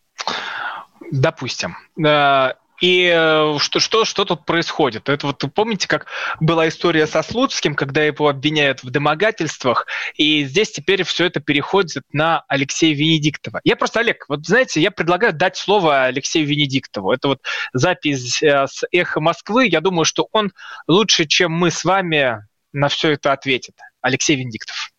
[1.12, 1.75] Допустим.
[2.84, 5.08] И э, что, что, что тут происходит?
[5.08, 6.08] Это вот помните, как
[6.41, 12.04] была история со Слуцким, когда его обвиняют в домогательствах, и здесь теперь все это переходит
[12.12, 13.62] на Алексея Венедиктова.
[13.63, 17.13] Я просто, Олег, вот знаете, я предлагаю дать слово Алексею Венедиктову.
[17.13, 17.39] Это вот
[17.72, 19.67] запись э, с «Эхо Москвы».
[19.67, 20.52] Я думаю, что он
[20.86, 23.76] лучше, чем мы с вами, на все это ответит.
[24.02, 24.92] Алексей Венедиктов.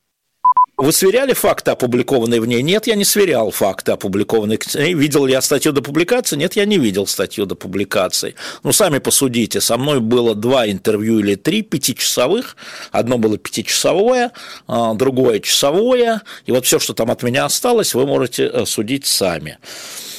[0.76, 2.60] Вы сверяли факты, опубликованные в ней?
[2.60, 4.58] Нет, я не сверял факты, опубликованные.
[4.94, 6.36] Видел ли я статью до публикации?
[6.36, 8.34] Нет, я не видел статью до публикации.
[8.64, 9.60] Ну, сами посудите.
[9.60, 12.56] Со мной было два интервью или три пятичасовых.
[12.90, 14.32] Одно было пятичасовое,
[14.66, 16.22] а, другое часовое.
[16.46, 19.58] И вот все, что там от меня осталось, вы можете э, судить сами.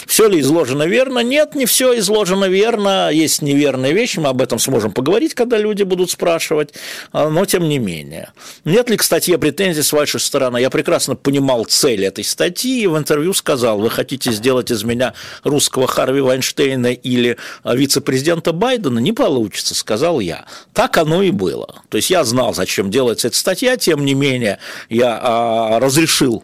[0.05, 1.19] Все ли изложено верно?
[1.19, 3.09] Нет, не все изложено верно.
[3.11, 6.73] Есть неверные вещи, мы об этом сможем поговорить, когда люди будут спрашивать,
[7.11, 8.31] а, но тем не менее.
[8.63, 10.57] Нет ли к статье претензий с вашей стороны?
[10.57, 15.13] Я прекрасно понимал цель этой статьи и в интервью сказал, вы хотите сделать из меня
[15.43, 18.99] русского Харви Вайнштейна или а, вице-президента Байдена?
[18.99, 20.45] Не получится, сказал я.
[20.73, 21.81] Так оно и было.
[21.89, 26.43] То есть я знал, зачем делается эта статья, тем не менее я а, разрешил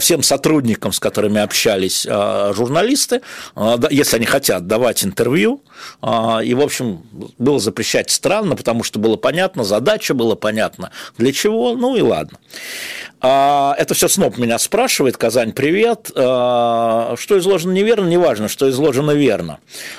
[0.00, 3.20] всем сотрудникам, с которыми общались журналисты, журналисты,
[3.54, 5.62] а, если они хотят давать интервью.
[6.00, 7.02] А, и, в общем,
[7.38, 12.38] было запрещать странно, потому что было понятно, задача была понятна, для чего, ну и ладно.
[13.28, 16.10] А, это все СНОП меня спрашивает, Казань, привет.
[16.14, 19.58] Что изложено неверно, неважно, что изложено верно.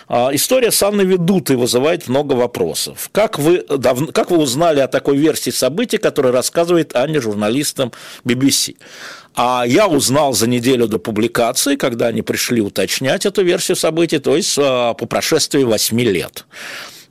[0.10, 3.10] История с Анной Ведутой вызывает много вопросов.
[3.12, 3.66] Как вы,
[4.14, 7.92] как вы узнали о такой версии событий, которая рассказывает Аня журналистам
[8.24, 8.78] BBC?
[9.36, 14.38] А я узнал за неделю до публикации, когда они пришли уточнять эту версию событий, то
[14.38, 16.46] есть а, по прошествии 8 лет.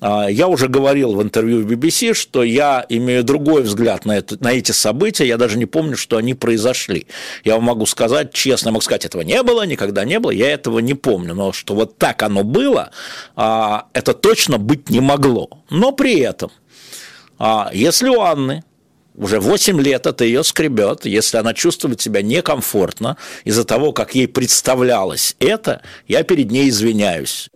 [0.00, 4.42] А, я уже говорил в интервью в BBC, что я имею другой взгляд на, это,
[4.42, 7.06] на эти события, я даже не помню, что они произошли.
[7.44, 10.78] Я вам могу сказать честно, могу сказать, этого не было, никогда не было, я этого
[10.80, 12.90] не помню, но что вот так оно было,
[13.34, 15.48] а, это точно быть не могло.
[15.70, 16.50] Но при этом,
[17.72, 18.62] если у Анны
[19.16, 21.06] уже 8 лет это ее скребет.
[21.06, 27.48] Если она чувствует себя некомфортно из-за того, как ей представлялось это, я перед ней извиняюсь.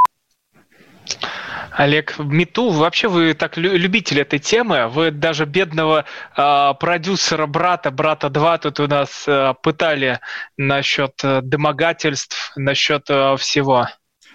[1.81, 6.05] Олег, Мету, вообще вы так любитель этой темы, вы даже бедного
[6.37, 10.21] э, продюсера брата, брата 2 тут у нас э, пытали
[10.59, 13.89] насчет э, домогательств, насчет э, всего.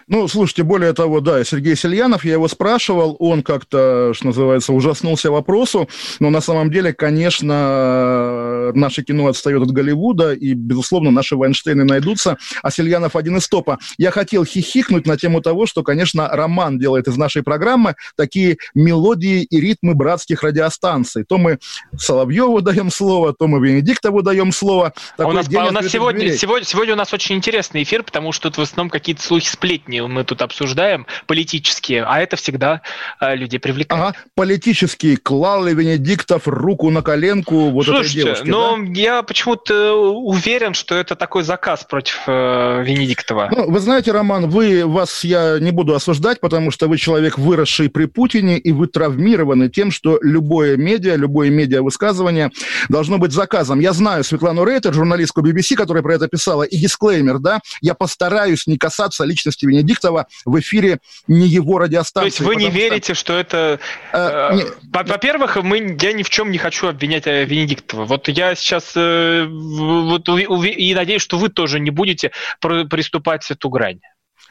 [0.07, 5.31] Ну, слушайте, более того, да, Сергей Сельянов, я его спрашивал, он как-то, что называется, ужаснулся
[5.31, 5.89] вопросу,
[6.19, 12.37] но на самом деле, конечно, наше кино отстает от Голливуда, и, безусловно, наши Вайнштейны найдутся,
[12.61, 13.79] а Сельянов один из топа.
[13.97, 19.41] Я хотел хихикнуть на тему того, что, конечно, Роман делает из нашей программы такие мелодии
[19.41, 21.23] и ритмы братских радиостанций.
[21.23, 21.57] То мы
[21.97, 24.93] Соловьеву даем слово, то мы Венедиктову даем слово.
[25.17, 28.51] А у нас, у нас сегодня, сегодня, сегодня у нас очень интересный эфир, потому что
[28.51, 32.81] тут в основном какие-то слухи сплетни не мы тут обсуждаем, политические, а это всегда
[33.19, 34.01] э, людей привлекает.
[34.01, 35.17] Ага, политические.
[35.17, 38.83] Клал Венедиктов руку на коленку вот Слушайте, этой девушки, но да?
[38.93, 43.49] я почему-то уверен, что это такой заказ против э, Венедиктова.
[43.51, 47.89] Ну, вы знаете, Роман, вы, вас я не буду осуждать, потому что вы человек, выросший
[47.89, 52.51] при Путине, и вы травмированы тем, что любое медиа, любое медиа-высказывание
[52.89, 53.79] должно быть заказом.
[53.79, 58.67] Я знаю Светлану Рейтер, журналистку BBC, которая про это писала, и дисклеймер, да, я постараюсь
[58.67, 62.19] не касаться личности Венедиктова, Венедиктова в эфире не его радиостанции.
[62.19, 63.79] То есть вы не верите, что, что это...
[64.11, 68.05] Э, э, во-первых, мы, я ни в чем не хочу обвинять э, Венедиктова.
[68.05, 73.99] Вот я сейчас э, вот, и надеюсь, что вы тоже не будете приступать эту грань.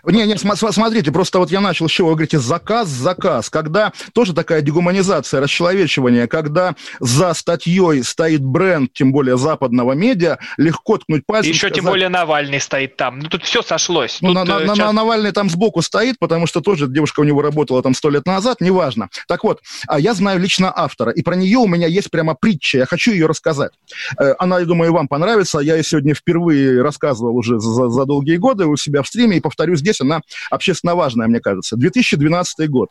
[0.06, 4.34] Не, не, смотрите, просто вот я начал с чего, вы говорите, заказ, заказ, когда тоже
[4.34, 11.50] такая дегуманизация, расчеловечивание, когда за статьей стоит бренд, тем более западного медиа, легко ткнуть пальцем.
[11.50, 11.74] Еще сказать...
[11.76, 13.20] тем более Навальный стоит там.
[13.20, 14.18] Ну, тут все сошлось.
[14.20, 14.92] Ну, тут, на, на, сейчас...
[14.92, 18.60] Навальный там сбоку стоит, потому что тоже девушка у него работала там сто лет назад,
[18.60, 19.08] неважно.
[19.26, 22.78] Так вот, а я знаю лично автора, и про нее у меня есть прямо притча,
[22.78, 23.72] я хочу ее рассказать.
[24.18, 25.58] Э, она, я думаю, вам понравится.
[25.60, 29.40] Я ее сегодня впервые рассказывал уже за, за долгие годы у себя в стриме, и
[29.40, 31.76] повторю здесь, она общественно важная, мне кажется.
[31.76, 32.90] 2012 год.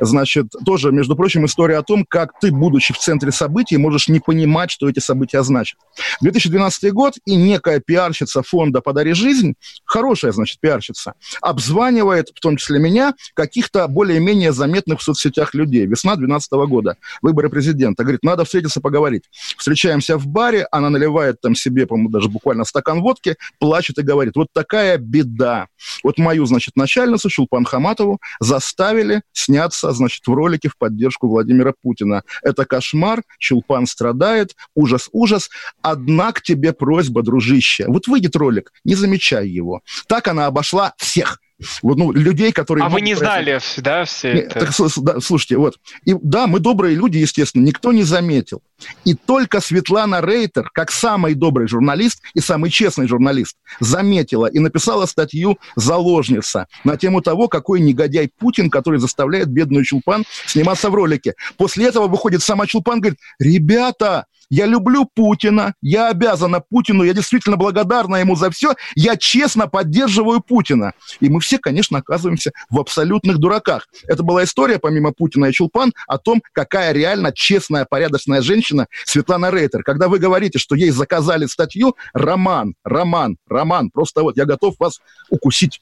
[0.00, 4.20] Значит, тоже, между прочим, история о том, как ты, будучи в центре событий, можешь не
[4.20, 5.78] понимать, что эти события значат.
[6.20, 12.78] 2012 год, и некая пиарщица фонда «Подари жизнь», хорошая, значит, пиарщица, обзванивает, в том числе
[12.78, 15.86] меня, каких-то более-менее заметных в соцсетях людей.
[15.86, 18.02] Весна 2012 года, выборы президента.
[18.02, 19.24] Говорит, надо встретиться, поговорить.
[19.56, 24.36] Встречаемся в баре, она наливает там себе, по-моему, даже буквально стакан водки, плачет и говорит,
[24.36, 25.68] вот такая беда.
[26.02, 32.22] Вот мою, значит, начальницу Шулпан Хаматову заставили сняться, значит, в ролике в поддержку Владимира Путина.
[32.42, 35.50] Это кошмар, Чулпан страдает, ужас, ужас.
[35.82, 37.84] Одна к тебе просьба, дружище.
[37.86, 39.82] Вот выйдет ролик, не замечай его.
[40.08, 41.38] Так она обошла всех
[41.82, 42.84] вот, ну, людей, которые...
[42.84, 44.60] А вы не знали, да, все это?
[44.60, 45.76] Так, да, слушайте, вот.
[46.04, 48.62] И да, мы добрые люди, естественно, никто не заметил.
[49.04, 55.06] И только Светлана Рейтер, как самый добрый журналист и самый честный журналист, заметила и написала
[55.06, 61.34] статью «Заложница» на тему того, какой негодяй Путин, который заставляет бедную Чулпан сниматься в ролике.
[61.56, 67.12] После этого выходит сама Чулпан и говорит, ребята, я люблю Путина, я обязана Путину, я
[67.12, 70.92] действительно благодарна ему за все, я честно поддерживаю Путина.
[71.18, 73.88] И мы все, конечно, оказываемся в абсолютных дураках.
[74.06, 79.50] Это была история, помимо Путина и Чулпан, о том, какая реально честная, порядочная женщина Светлана
[79.50, 79.82] Рейтер.
[79.82, 85.00] Когда вы говорите, что ей заказали статью, роман, роман, роман, просто вот я готов вас
[85.30, 85.80] укусить.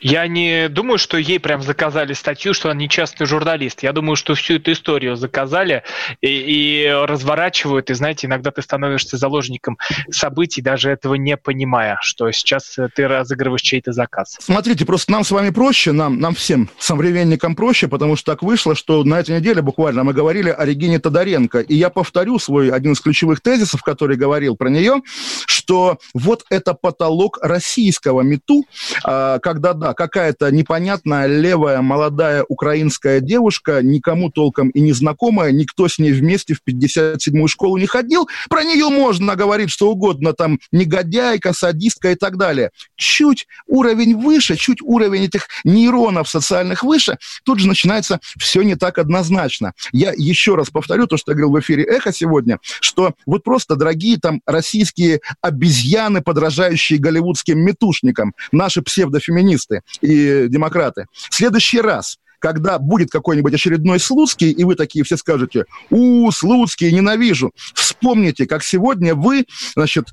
[0.00, 3.82] Я не думаю, что ей прям заказали статью, что она нечестный журналист.
[3.82, 5.82] Я думаю, что всю эту историю заказали
[6.20, 7.90] и, и разворачивают.
[7.90, 9.78] И знаете, иногда ты становишься заложником
[10.10, 14.36] событий, даже этого не понимая, что сейчас ты разыгрываешь чей-то заказ.
[14.40, 18.74] Смотрите, просто нам с вами проще, нам, нам всем, современникам проще, потому что так вышло,
[18.74, 21.60] что на этой неделе буквально мы говорили о Регине Тодоренко.
[21.60, 25.02] И я повторю свой один из ключевых тезисов, который говорил про нее,
[25.46, 28.64] что вот это потолок российского мету,
[29.04, 35.88] а, когда, да, какая-то непонятная левая молодая украинская девушка, никому толком и не знакомая, никто
[35.88, 40.58] с ней вместе в 57-ю школу не ходил, про нее можно говорить что угодно, там,
[40.70, 42.72] негодяйка, садистка и так далее.
[42.96, 48.98] Чуть уровень выше, чуть уровень этих нейронов социальных выше, тут же начинается все не так
[48.98, 49.72] однозначно.
[49.92, 53.76] Я еще раз повторю то, что я говорил в эфире «Эхо» сегодня, что вот просто,
[53.76, 61.06] дорогие там российские обезьяны, подражающие голливудским метушникам, наши псевдофеминисты, феминисты и демократы.
[61.12, 66.92] В следующий раз когда будет какой-нибудь очередной Слуцкий, и вы такие все скажете, у, Слуцкий,
[66.92, 67.50] ненавижу.
[67.74, 70.04] Вспомните, как сегодня вы, значит,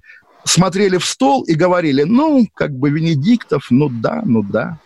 [0.43, 4.79] смотрели в стол и говорили, ну, как бы Венедиктов, ну да, ну да.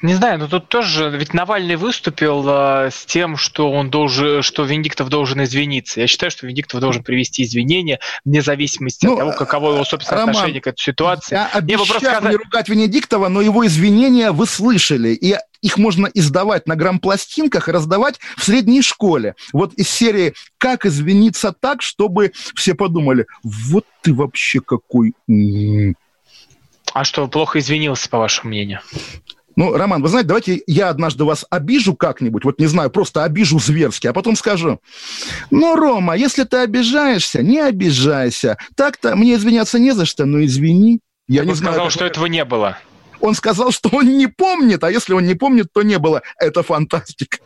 [0.00, 4.62] Не знаю, но тут тоже, ведь Навальный выступил э, с тем, что он должен, что
[4.64, 6.00] Венедиктов должен извиниться.
[6.00, 10.20] Я считаю, что Венедиктов должен привести извинения вне зависимости ну, от того, каково его собственное
[10.20, 11.34] Роман, отношение к этой ситуации.
[11.34, 12.30] Я обещаю сказать...
[12.30, 17.72] не ругать Венедиктова, но его извинения вы слышали, и их можно издавать на грампластинках и
[17.72, 19.34] раздавать в средней школе.
[19.52, 25.14] Вот из серии «Как извиниться так, чтобы все подумали, вот ты вообще какой...»
[26.94, 28.80] А что, плохо извинился, по вашему мнению?
[29.58, 33.58] Ну, Роман, вы знаете, давайте я однажды вас обижу как-нибудь, вот не знаю, просто обижу
[33.58, 34.78] зверски, а потом скажу,
[35.50, 38.56] ну, Рома, если ты обижаешься, не обижайся.
[38.76, 41.00] Так-то мне извиняться не за что, но извини.
[41.26, 42.78] Я так не он знаю, сказал, что этого не было.
[43.20, 46.22] Он сказал, что он не помнит, а если он не помнит, то не было.
[46.38, 47.38] Это фантастика.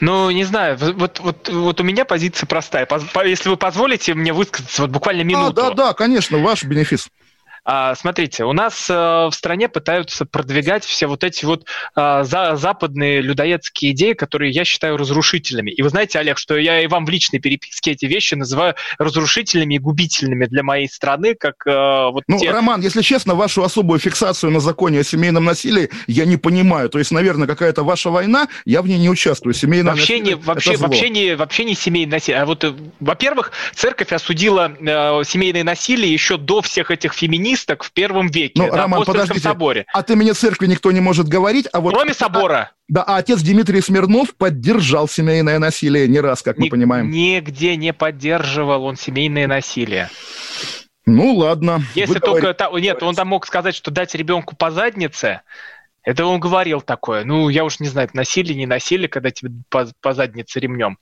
[0.00, 2.86] Ну, не знаю, вот, вот, вот у меня позиция простая.
[3.24, 5.46] Если вы позволите мне высказаться вот буквально минуту.
[5.46, 7.08] А, да, да, конечно, ваш бенефис.
[7.64, 12.56] А, смотрите, у нас э, в стране пытаются продвигать все вот эти вот а, за,
[12.56, 15.70] западные людоедские идеи, которые я считаю разрушительными.
[15.70, 19.74] И вы знаете, Олег, что я и вам в личной переписке эти вещи называю разрушительными
[19.74, 21.70] и губительными для моей страны, как э,
[22.10, 22.50] вот Ну, те...
[22.50, 26.88] Роман, если честно, вашу особую фиксацию на законе о семейном насилии я не понимаю.
[26.88, 29.54] То есть, наверное, какая-то ваша война, я в ней не участвую.
[29.54, 32.42] Семейное вообще насилие не, вообще, вообще, не, вообще не семейное насилие.
[32.42, 37.84] А вот, э, во-первых, церковь осудила э, семейное насилие еще до всех этих феминистов, коммунисток
[37.84, 39.86] в первом веке ну, на Роман, подождите, соборе.
[39.92, 41.68] От имени церкви никто не может говорить.
[41.72, 42.72] А вот, Кроме собора.
[42.88, 47.10] Да, а отец Дмитрий Смирнов поддержал семейное насилие не раз, как Ни, мы понимаем.
[47.10, 50.10] Нигде не поддерживал он семейное насилие.
[51.04, 51.82] Ну, ладно.
[51.94, 52.54] Если только...
[52.54, 52.86] Говорите...
[52.86, 55.42] Нет, он там мог сказать, что дать ребенку по заднице,
[56.02, 57.24] это он говорил такое.
[57.24, 60.98] Ну, я уж не знаю, насилие, не насилие, когда тебе по, по заднице ремнем.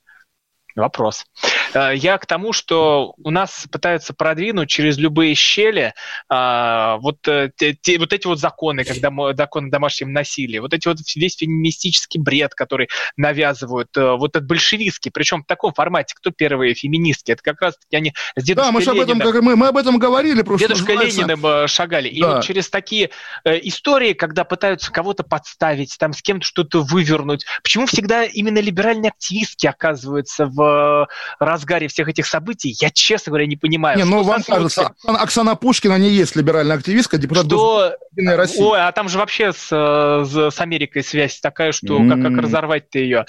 [0.76, 1.26] Вопрос.
[1.75, 5.95] Э, я к тому, что у нас пытаются продвинуть через любые щели
[6.29, 10.89] а, вот, э, те, вот эти вот законы, когда законы о домашнем насилии, вот эти
[10.89, 16.31] вот весь феминистический бред, который навязывают, э, вот этот большевистский, причем в таком формате, кто
[16.31, 19.57] первые феминистки, это как раз таки они с дедушкой Да, мы, об этом, как, мы,
[19.57, 20.43] мы об этом говорили.
[20.43, 21.21] Просто дедушкой называется...
[21.21, 22.09] Лениным шагали.
[22.09, 22.37] И да.
[22.37, 23.11] вот через такие
[23.45, 29.66] истории, когда пытаются кого-то подставить, там с кем-то что-то вывернуть, почему всегда именно либеральные активистки
[29.66, 31.09] оказываются в
[31.39, 33.98] раз разгаре всех этих событий, я, честно говоря, не понимаю.
[33.98, 37.94] Не, ну вам кажется, Оксана Пушкина не есть либеральная активистка, депутат что...
[38.16, 38.62] России.
[38.62, 42.08] Ой, а там же вообще с, с Америкой связь такая, что mm.
[42.08, 43.26] как, как разорвать-то ее.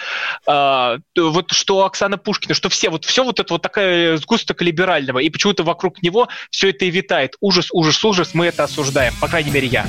[0.47, 5.19] А, вот что Оксана Пушкина, что все, вот все вот это вот такая сгусток либерального,
[5.19, 7.35] и почему-то вокруг него все это и витает.
[7.41, 9.85] Ужас, ужас, ужас, мы это осуждаем, по крайней мере, я.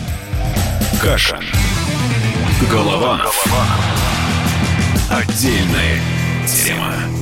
[1.00, 1.40] Каша.
[2.70, 3.18] Голова.
[3.18, 3.66] Голова.
[5.10, 6.00] Отдельная
[6.46, 7.21] тема.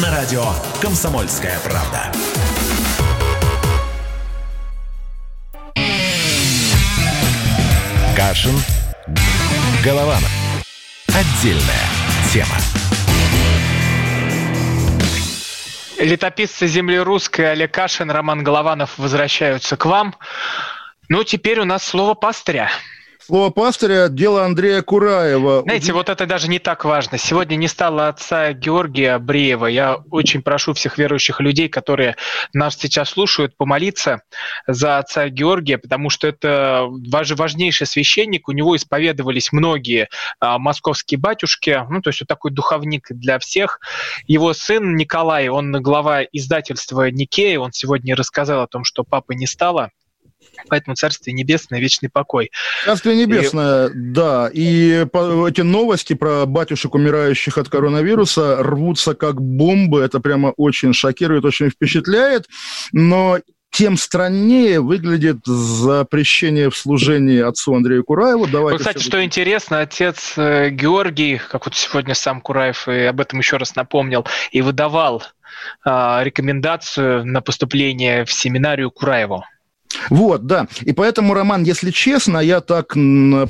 [0.00, 0.44] на радио
[0.80, 2.10] «Комсомольская правда».
[8.16, 8.54] Кашин.
[9.84, 10.30] Голованов.
[11.08, 11.88] Отдельная
[12.32, 12.56] тема.
[15.98, 20.14] Летописцы земли русской Олег Кашин, Роман Голованов возвращаются к вам.
[21.08, 22.70] Ну, теперь у нас слово пастыря.
[23.24, 25.62] Слово пастыря– дело Андрея Кураева.
[25.62, 27.18] Знаете, вот это даже не так важно.
[27.18, 29.66] Сегодня не стало отца Георгия Бреева.
[29.66, 32.16] Я очень прошу всех верующих людей, которые
[32.52, 34.22] нас сейчас слушают, помолиться
[34.66, 38.48] за отца Георгия, потому что это важнейший священник.
[38.48, 40.08] У него исповедовались многие
[40.40, 43.78] а, московские батюшки, ну, то есть вот такой духовник для всех.
[44.26, 49.46] Его сын Николай, он глава издательства Никея, он сегодня рассказал о том, что папы не
[49.46, 49.90] стало–
[50.68, 52.50] Поэтому Царствие Небесное, вечный покой.
[52.84, 53.90] Царствие Небесное, и...
[53.94, 54.50] да.
[54.52, 55.06] И
[55.48, 60.00] эти новости про батюшек, умирающих от коронавируса, рвутся как бомбы.
[60.00, 62.46] Это прямо очень шокирует, очень впечатляет.
[62.92, 63.38] Но
[63.72, 68.46] тем страннее выглядит запрещение в служении отцу Андрею Кураеву.
[68.46, 73.20] Давайте ну, кстати, что интересно, отец э, Георгий, как вот сегодня сам Кураев и об
[73.20, 75.22] этом еще раз напомнил, и выдавал
[75.84, 79.44] а, рекомендацию на поступление в семинарию Кураеву.
[80.10, 80.66] Вот, да.
[80.80, 82.94] И поэтому, Роман, если честно, я так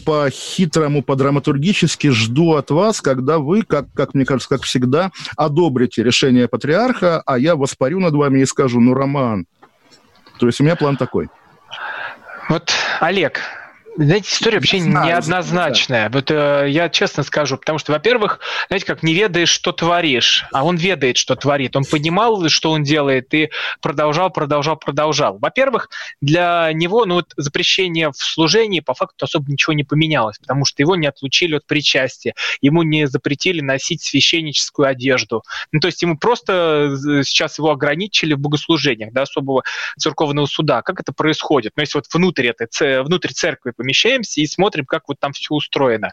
[0.05, 6.49] по-хитрому, по-драматургически жду от вас, когда вы, как, как мне кажется, как всегда, одобрите решение
[6.49, 9.47] патриарха, а я воспарю над вами и скажу, ну, Роман.
[10.39, 11.29] То есть у меня план такой.
[12.49, 13.41] Вот, Олег,
[13.97, 16.09] знаете, история вообще знаю, неоднозначная.
[16.11, 20.65] Вот э, я честно скажу, потому что, во-первых, знаете, как не ведаешь, что творишь, а
[20.65, 21.77] он ведает, что творит.
[21.77, 25.39] Он понимал, что он делает, и продолжал, продолжал, продолжал.
[25.39, 25.91] Во-первых,
[26.21, 30.83] для него ну, вот, запрещение в служении по факту особо ничего не поменялось, потому что
[30.83, 35.43] его не отлучили от причастия, ему не запретили носить священническую одежду.
[35.71, 39.65] Ну, то есть ему просто сейчас его ограничили в богослужениях, да, особого
[39.99, 40.83] церковного суда.
[40.83, 41.73] Как это происходит?
[41.77, 46.13] Ну, если вот внутрь, этой, внутрь церкви помещаемся и смотрим, как вот там все устроено.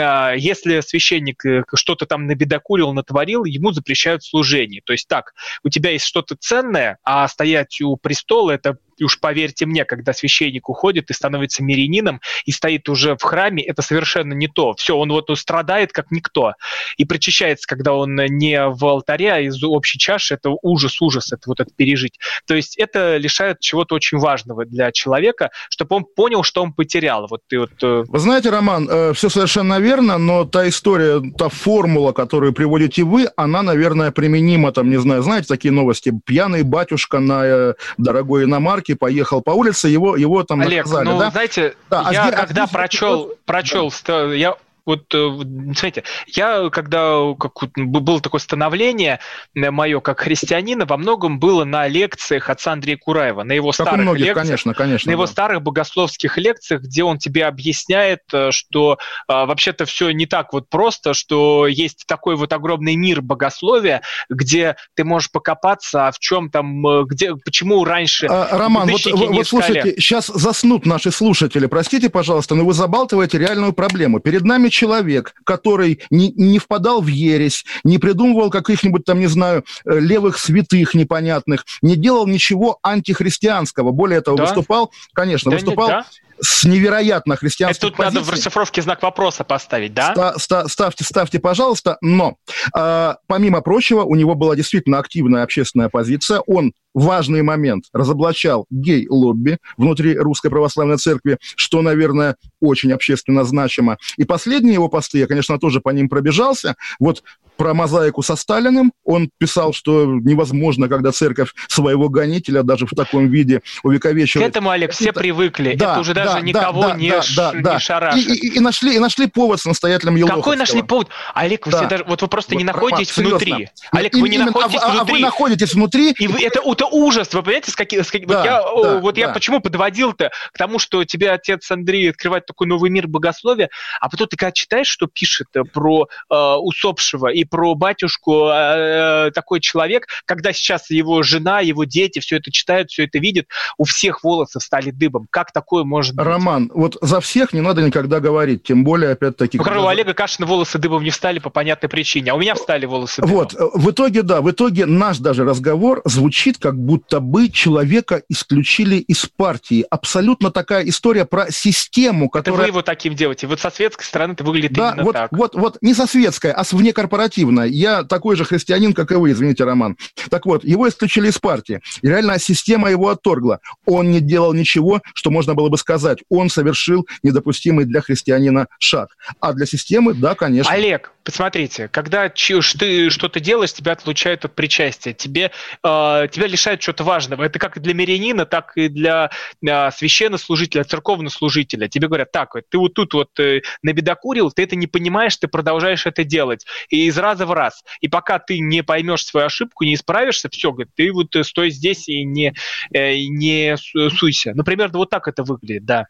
[0.00, 4.82] А, если священник э, что-то там набедокурил, натворил, ему запрещают служение.
[4.84, 5.32] То есть так,
[5.64, 10.12] у тебя есть что-то ценное, а стоять у престола– это и уж поверьте мне, когда
[10.12, 14.74] священник уходит и становится мирянином, и стоит уже в храме, это совершенно не то.
[14.74, 16.54] Все, он вот страдает как никто.
[16.96, 21.42] И причащается, когда он не в алтаре, а из общей чаши, это ужас, ужас, это
[21.46, 22.18] вот это пережить.
[22.46, 27.26] То есть это лишает чего-то очень важного для человека, чтобы он понял, что он потерял.
[27.28, 27.70] Вот, и вот...
[27.82, 33.02] Э, вы знаете, Роман, э, все совершенно верно, но та история, та формула, которую приводите
[33.02, 38.44] вы, она, наверное, применима, там, не знаю, знаете, такие новости, пьяный батюшка на э, дорогой
[38.44, 41.30] иномарке, Луцкий поехал по улице, его, его там Олег, наказали, ну, да?
[41.30, 44.32] знаете, да, а я а когда прочел, прочел, да.
[44.32, 44.56] я
[44.88, 45.30] вот, э,
[45.74, 49.20] смотрите, я, когда как, было такое становление
[49.54, 54.00] мое как христианина, во многом было на лекциях отца Андрея Кураева, на его как старых
[54.00, 58.96] многих, лекциях, конечно, конечно, на его старых богословских лекциях, где он тебе объясняет, э, что
[59.26, 64.76] а, вообще-то все не так вот просто, что есть такой вот огромный мир богословия, где
[64.96, 68.26] ты можешь покопаться, а в чем там, э, где, почему раньше...
[68.30, 73.74] А, Роман, вот, вот слушайте, сейчас заснут наши слушатели, простите, пожалуйста, но вы забалтываете реальную
[73.74, 74.20] проблему.
[74.20, 79.64] Перед нами человек, который не, не впадал в ересь, не придумывал каких-нибудь там, не знаю,
[79.84, 83.90] э, левых святых непонятных, не делал ничего антихристианского.
[83.90, 84.44] Более того, да?
[84.44, 85.88] выступал, конечно, да выступал...
[85.88, 86.06] Нет, да?
[86.40, 88.14] с невероятно христианской Это тут позиции.
[88.18, 90.12] надо в расшифровке знак вопроса поставить, да?
[90.12, 91.98] Ста- ста- ставьте, ставьте, пожалуйста.
[92.00, 92.36] Но,
[92.76, 96.40] э, помимо прочего, у него была действительно активная общественная позиция.
[96.46, 103.98] Он важный момент разоблачал гей-лобби внутри Русской Православной Церкви, что, наверное, очень общественно значимо.
[104.16, 106.76] И последние его посты, я, конечно, тоже по ним пробежался.
[106.98, 107.22] Вот
[107.58, 108.92] про мозаику со Сталиным.
[109.04, 114.46] Он писал, что невозможно, когда церковь своего гонителя даже в таком виде увековечивает.
[114.46, 115.74] К этому, Олег, все привыкли.
[115.74, 117.34] Да, Это уже даже да, никого да, не, да, ш...
[117.36, 117.74] да, да.
[117.74, 118.28] не шарашит.
[118.28, 120.42] И, и, и, нашли, и нашли повод с настоятелем Елоховского.
[120.42, 121.08] Какой нашли повод?
[121.34, 121.78] Олег, вы да.
[121.78, 123.52] все даже, вот вы просто вот, не находитесь Роман, внутри.
[123.52, 123.70] Серьезно.
[123.90, 125.12] Олег, вы не находитесь а, внутри.
[125.12, 126.12] А вы находитесь внутри.
[126.12, 127.32] И вы, это, это ужас.
[127.32, 128.04] Вы понимаете, с каким...
[128.04, 129.20] С каким да, вот я, да, вот да.
[129.20, 133.70] я почему подводил-то к тому, что тебе отец Андрей открывает такой новый мир богословия,
[134.00, 139.30] а потом ты когда читаешь, что пишет про э, усопшего и про батюшку девушку э,
[139.32, 143.84] такой человек, когда сейчас его жена, его дети все это читают, все это видят, у
[143.84, 145.26] всех волосы стали дыбом.
[145.30, 146.26] Как такое может быть?
[146.26, 149.58] Роман, вот за всех не надо никогда говорить, тем более, опять-таки...
[149.58, 149.80] Ну, когда...
[149.80, 153.22] у Олега Кашина волосы дыбом не встали по понятной причине, а у меня встали волосы
[153.22, 153.36] дыбом.
[153.36, 158.96] Вот, в итоге, да, в итоге наш даже разговор звучит, как будто бы человека исключили
[158.96, 159.84] из партии.
[159.90, 162.62] Абсолютно такая история про систему, которая...
[162.62, 163.46] Это вы его таким делаете.
[163.46, 165.32] Вот со светской стороны это выглядит да, именно вот, так.
[165.32, 167.70] Вот, вот, не со светской, а с внекорпоративной.
[167.70, 169.96] Я такой же христианин, как и вы, извините, Роман.
[170.30, 171.80] Так вот, его исключили из партии.
[172.02, 173.60] И реально система его отторгла.
[173.86, 176.18] Он не делал ничего, что можно было бы сказать.
[176.28, 179.16] Он совершил недопустимый для христианина шаг.
[179.40, 180.72] А для системы, да, конечно.
[180.72, 185.50] Олег, посмотрите, когда ты что-то делаешь, тебя отлучают от причастия, тебе,
[185.84, 187.42] э, тебя лишают чего-то важного.
[187.42, 189.30] Это как для мирянина, так и для
[189.62, 191.86] э, священнослужителя, церковнослужителя.
[191.86, 196.06] Тебе говорят, так, ты вот тут вот э, набедокурил, ты это не понимаешь, ты продолжаешь
[196.06, 196.64] это делать.
[196.88, 197.84] И из раза в раз.
[198.00, 201.68] И пока ты не поймешь свою ошибку, не исправишься, все, говорит, ты вот э, стой
[201.68, 202.54] здесь и не,
[202.90, 204.54] э, не суйся.
[204.54, 206.06] Например, вот так это выглядит, да.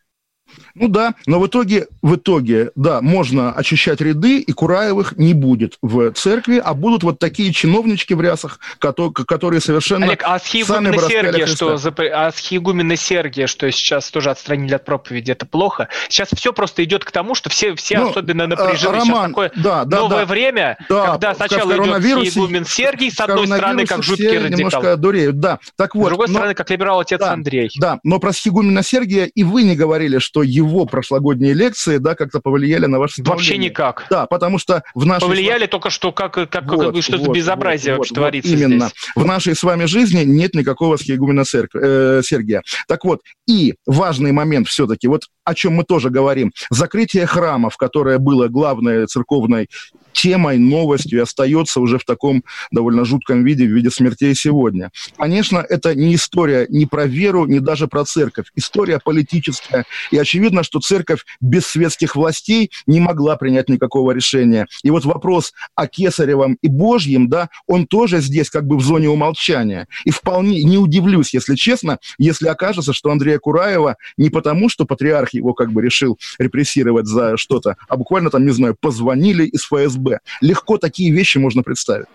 [0.74, 5.78] Ну да, но в итоге, в итоге, да, можно очищать ряды, и Кураевых не будет
[5.82, 10.99] в церкви, а будут вот такие чиновнички в рясах, которые, которые совершенно Олег, а схиегумена
[10.99, 11.78] Сергия, что,
[12.12, 15.88] а схиегумена Сергия, что сейчас тоже отстранили от проповеди, это плохо?
[16.09, 18.99] Сейчас все просто идет к тому, что все, все ну, особенно напряжены.
[18.99, 23.20] Роман, сейчас такое да, да, новое да, время, да, когда сначала идет схиегумен Сергий, с
[23.20, 24.59] одной стороны, как жуткий радикал.
[24.59, 25.59] немножко дуреют, да.
[25.76, 27.70] Так вот, с другой но, стороны, как либерал отец да, Андрей.
[27.78, 32.14] Да, но про схиегумена Сергия и вы не говорили, что что его прошлогодние лекции, да,
[32.14, 34.07] как-то повлияли на ваше Вообще никак.
[34.11, 35.26] Да, потому что в нашей...
[35.26, 38.86] Повлияли только что, как, как, вот, как что-то вот, безобразие вот, вот, творится Именно.
[38.86, 39.11] Здесь.
[39.16, 42.62] В нашей с вами жизни нет никакого схиегумена церкви, э, Сергия.
[42.86, 48.18] Так вот, и важный момент все-таки, вот о чем мы тоже говорим, закрытие храмов, которое
[48.18, 49.68] было главной церковной
[50.20, 52.42] темой, новостью остается уже в таком
[52.72, 54.90] довольно жутком виде, в виде смертей сегодня.
[55.16, 58.46] Конечно, это не история ни про веру, ни даже про церковь.
[58.56, 59.84] История политическая.
[60.10, 64.66] И очевидно, что церковь без светских властей не могла принять никакого решения.
[64.82, 69.08] И вот вопрос о Кесаревом и Божьем, да, он тоже здесь как бы в зоне
[69.08, 69.86] умолчания.
[70.04, 75.32] И вполне не удивлюсь, если честно, если окажется, что Андрея Кураева не потому, что патриарх
[75.34, 80.07] его как бы решил репрессировать за что-то, а буквально там, не знаю, позвонили из ФСБ,
[80.40, 82.06] Легко такие вещи можно представить.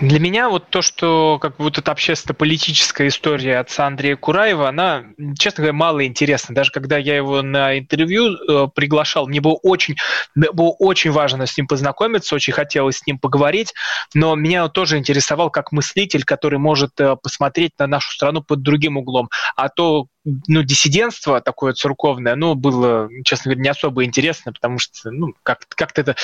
[0.00, 5.04] Для меня вот то, что как бы вот эта общественно-политическая история отца Андрея Кураева, она,
[5.38, 6.54] честно говоря, мало интересна.
[6.54, 9.96] Даже когда я его на интервью э, приглашал, мне было очень,
[10.34, 13.72] было очень важно с ним познакомиться, очень хотелось с ним поговорить,
[14.12, 18.98] но меня тоже интересовал как мыслитель, который может э, посмотреть на нашу страну под другим
[18.98, 19.30] углом.
[19.56, 20.08] А то,
[20.48, 25.66] ну, диссидентство такое церковное, ну, было, честно говоря, не особо интересно, потому что, ну, как-
[25.68, 26.16] как-то это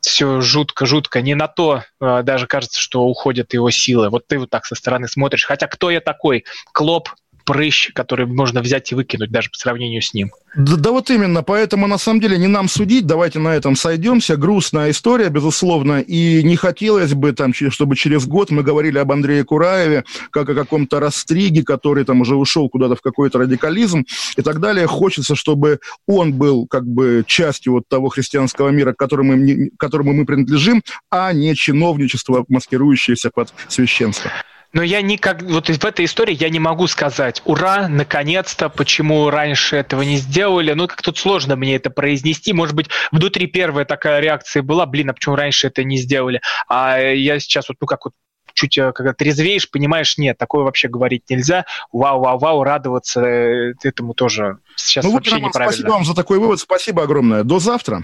[0.00, 1.22] все жутко-жутко.
[1.22, 4.10] Не на то э, даже кажется, что уходят его силы.
[4.10, 5.44] Вот ты вот так со стороны смотришь.
[5.46, 6.44] Хотя кто я такой?
[6.72, 7.08] Клоп,
[7.46, 10.32] прыщ, который можно взять и выкинуть даже по сравнению с ним.
[10.56, 14.36] Да, да вот именно, поэтому на самом деле не нам судить, давайте на этом сойдемся.
[14.36, 19.44] Грустная история, безусловно, и не хотелось бы, там, чтобы через год мы говорили об Андрее
[19.44, 24.60] Кураеве, как о каком-то растриге, который там уже ушел куда-то в какой-то радикализм и так
[24.60, 24.86] далее.
[24.86, 29.36] Хочется, чтобы он был как бы частью вот того христианского мира, которому
[29.76, 34.32] к которому мы принадлежим, а не чиновничество, маскирующееся под священство.
[34.72, 39.76] Но я никак, вот в этой истории я не могу сказать, ура, наконец-то, почему раньше
[39.76, 40.72] этого не сделали.
[40.72, 42.52] Ну, как тут сложно мне это произнести.
[42.52, 46.40] Может быть, внутри первая такая реакция была, блин, а почему раньше это не сделали?
[46.68, 48.12] А я сейчас вот, ну, как вот
[48.56, 51.66] чуть, э, когда трезвеешь, понимаешь, нет, такое вообще говорить нельзя.
[51.92, 55.72] Вау, вау, вау, радоваться э, этому тоже сейчас ну, вообще вот, неправильно.
[55.72, 57.44] Спасибо вам за такой вывод, спасибо огромное.
[57.44, 58.02] До завтра.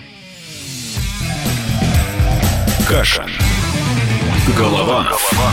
[2.88, 3.26] Каша.
[4.56, 5.04] Голова.
[5.04, 5.52] Голова.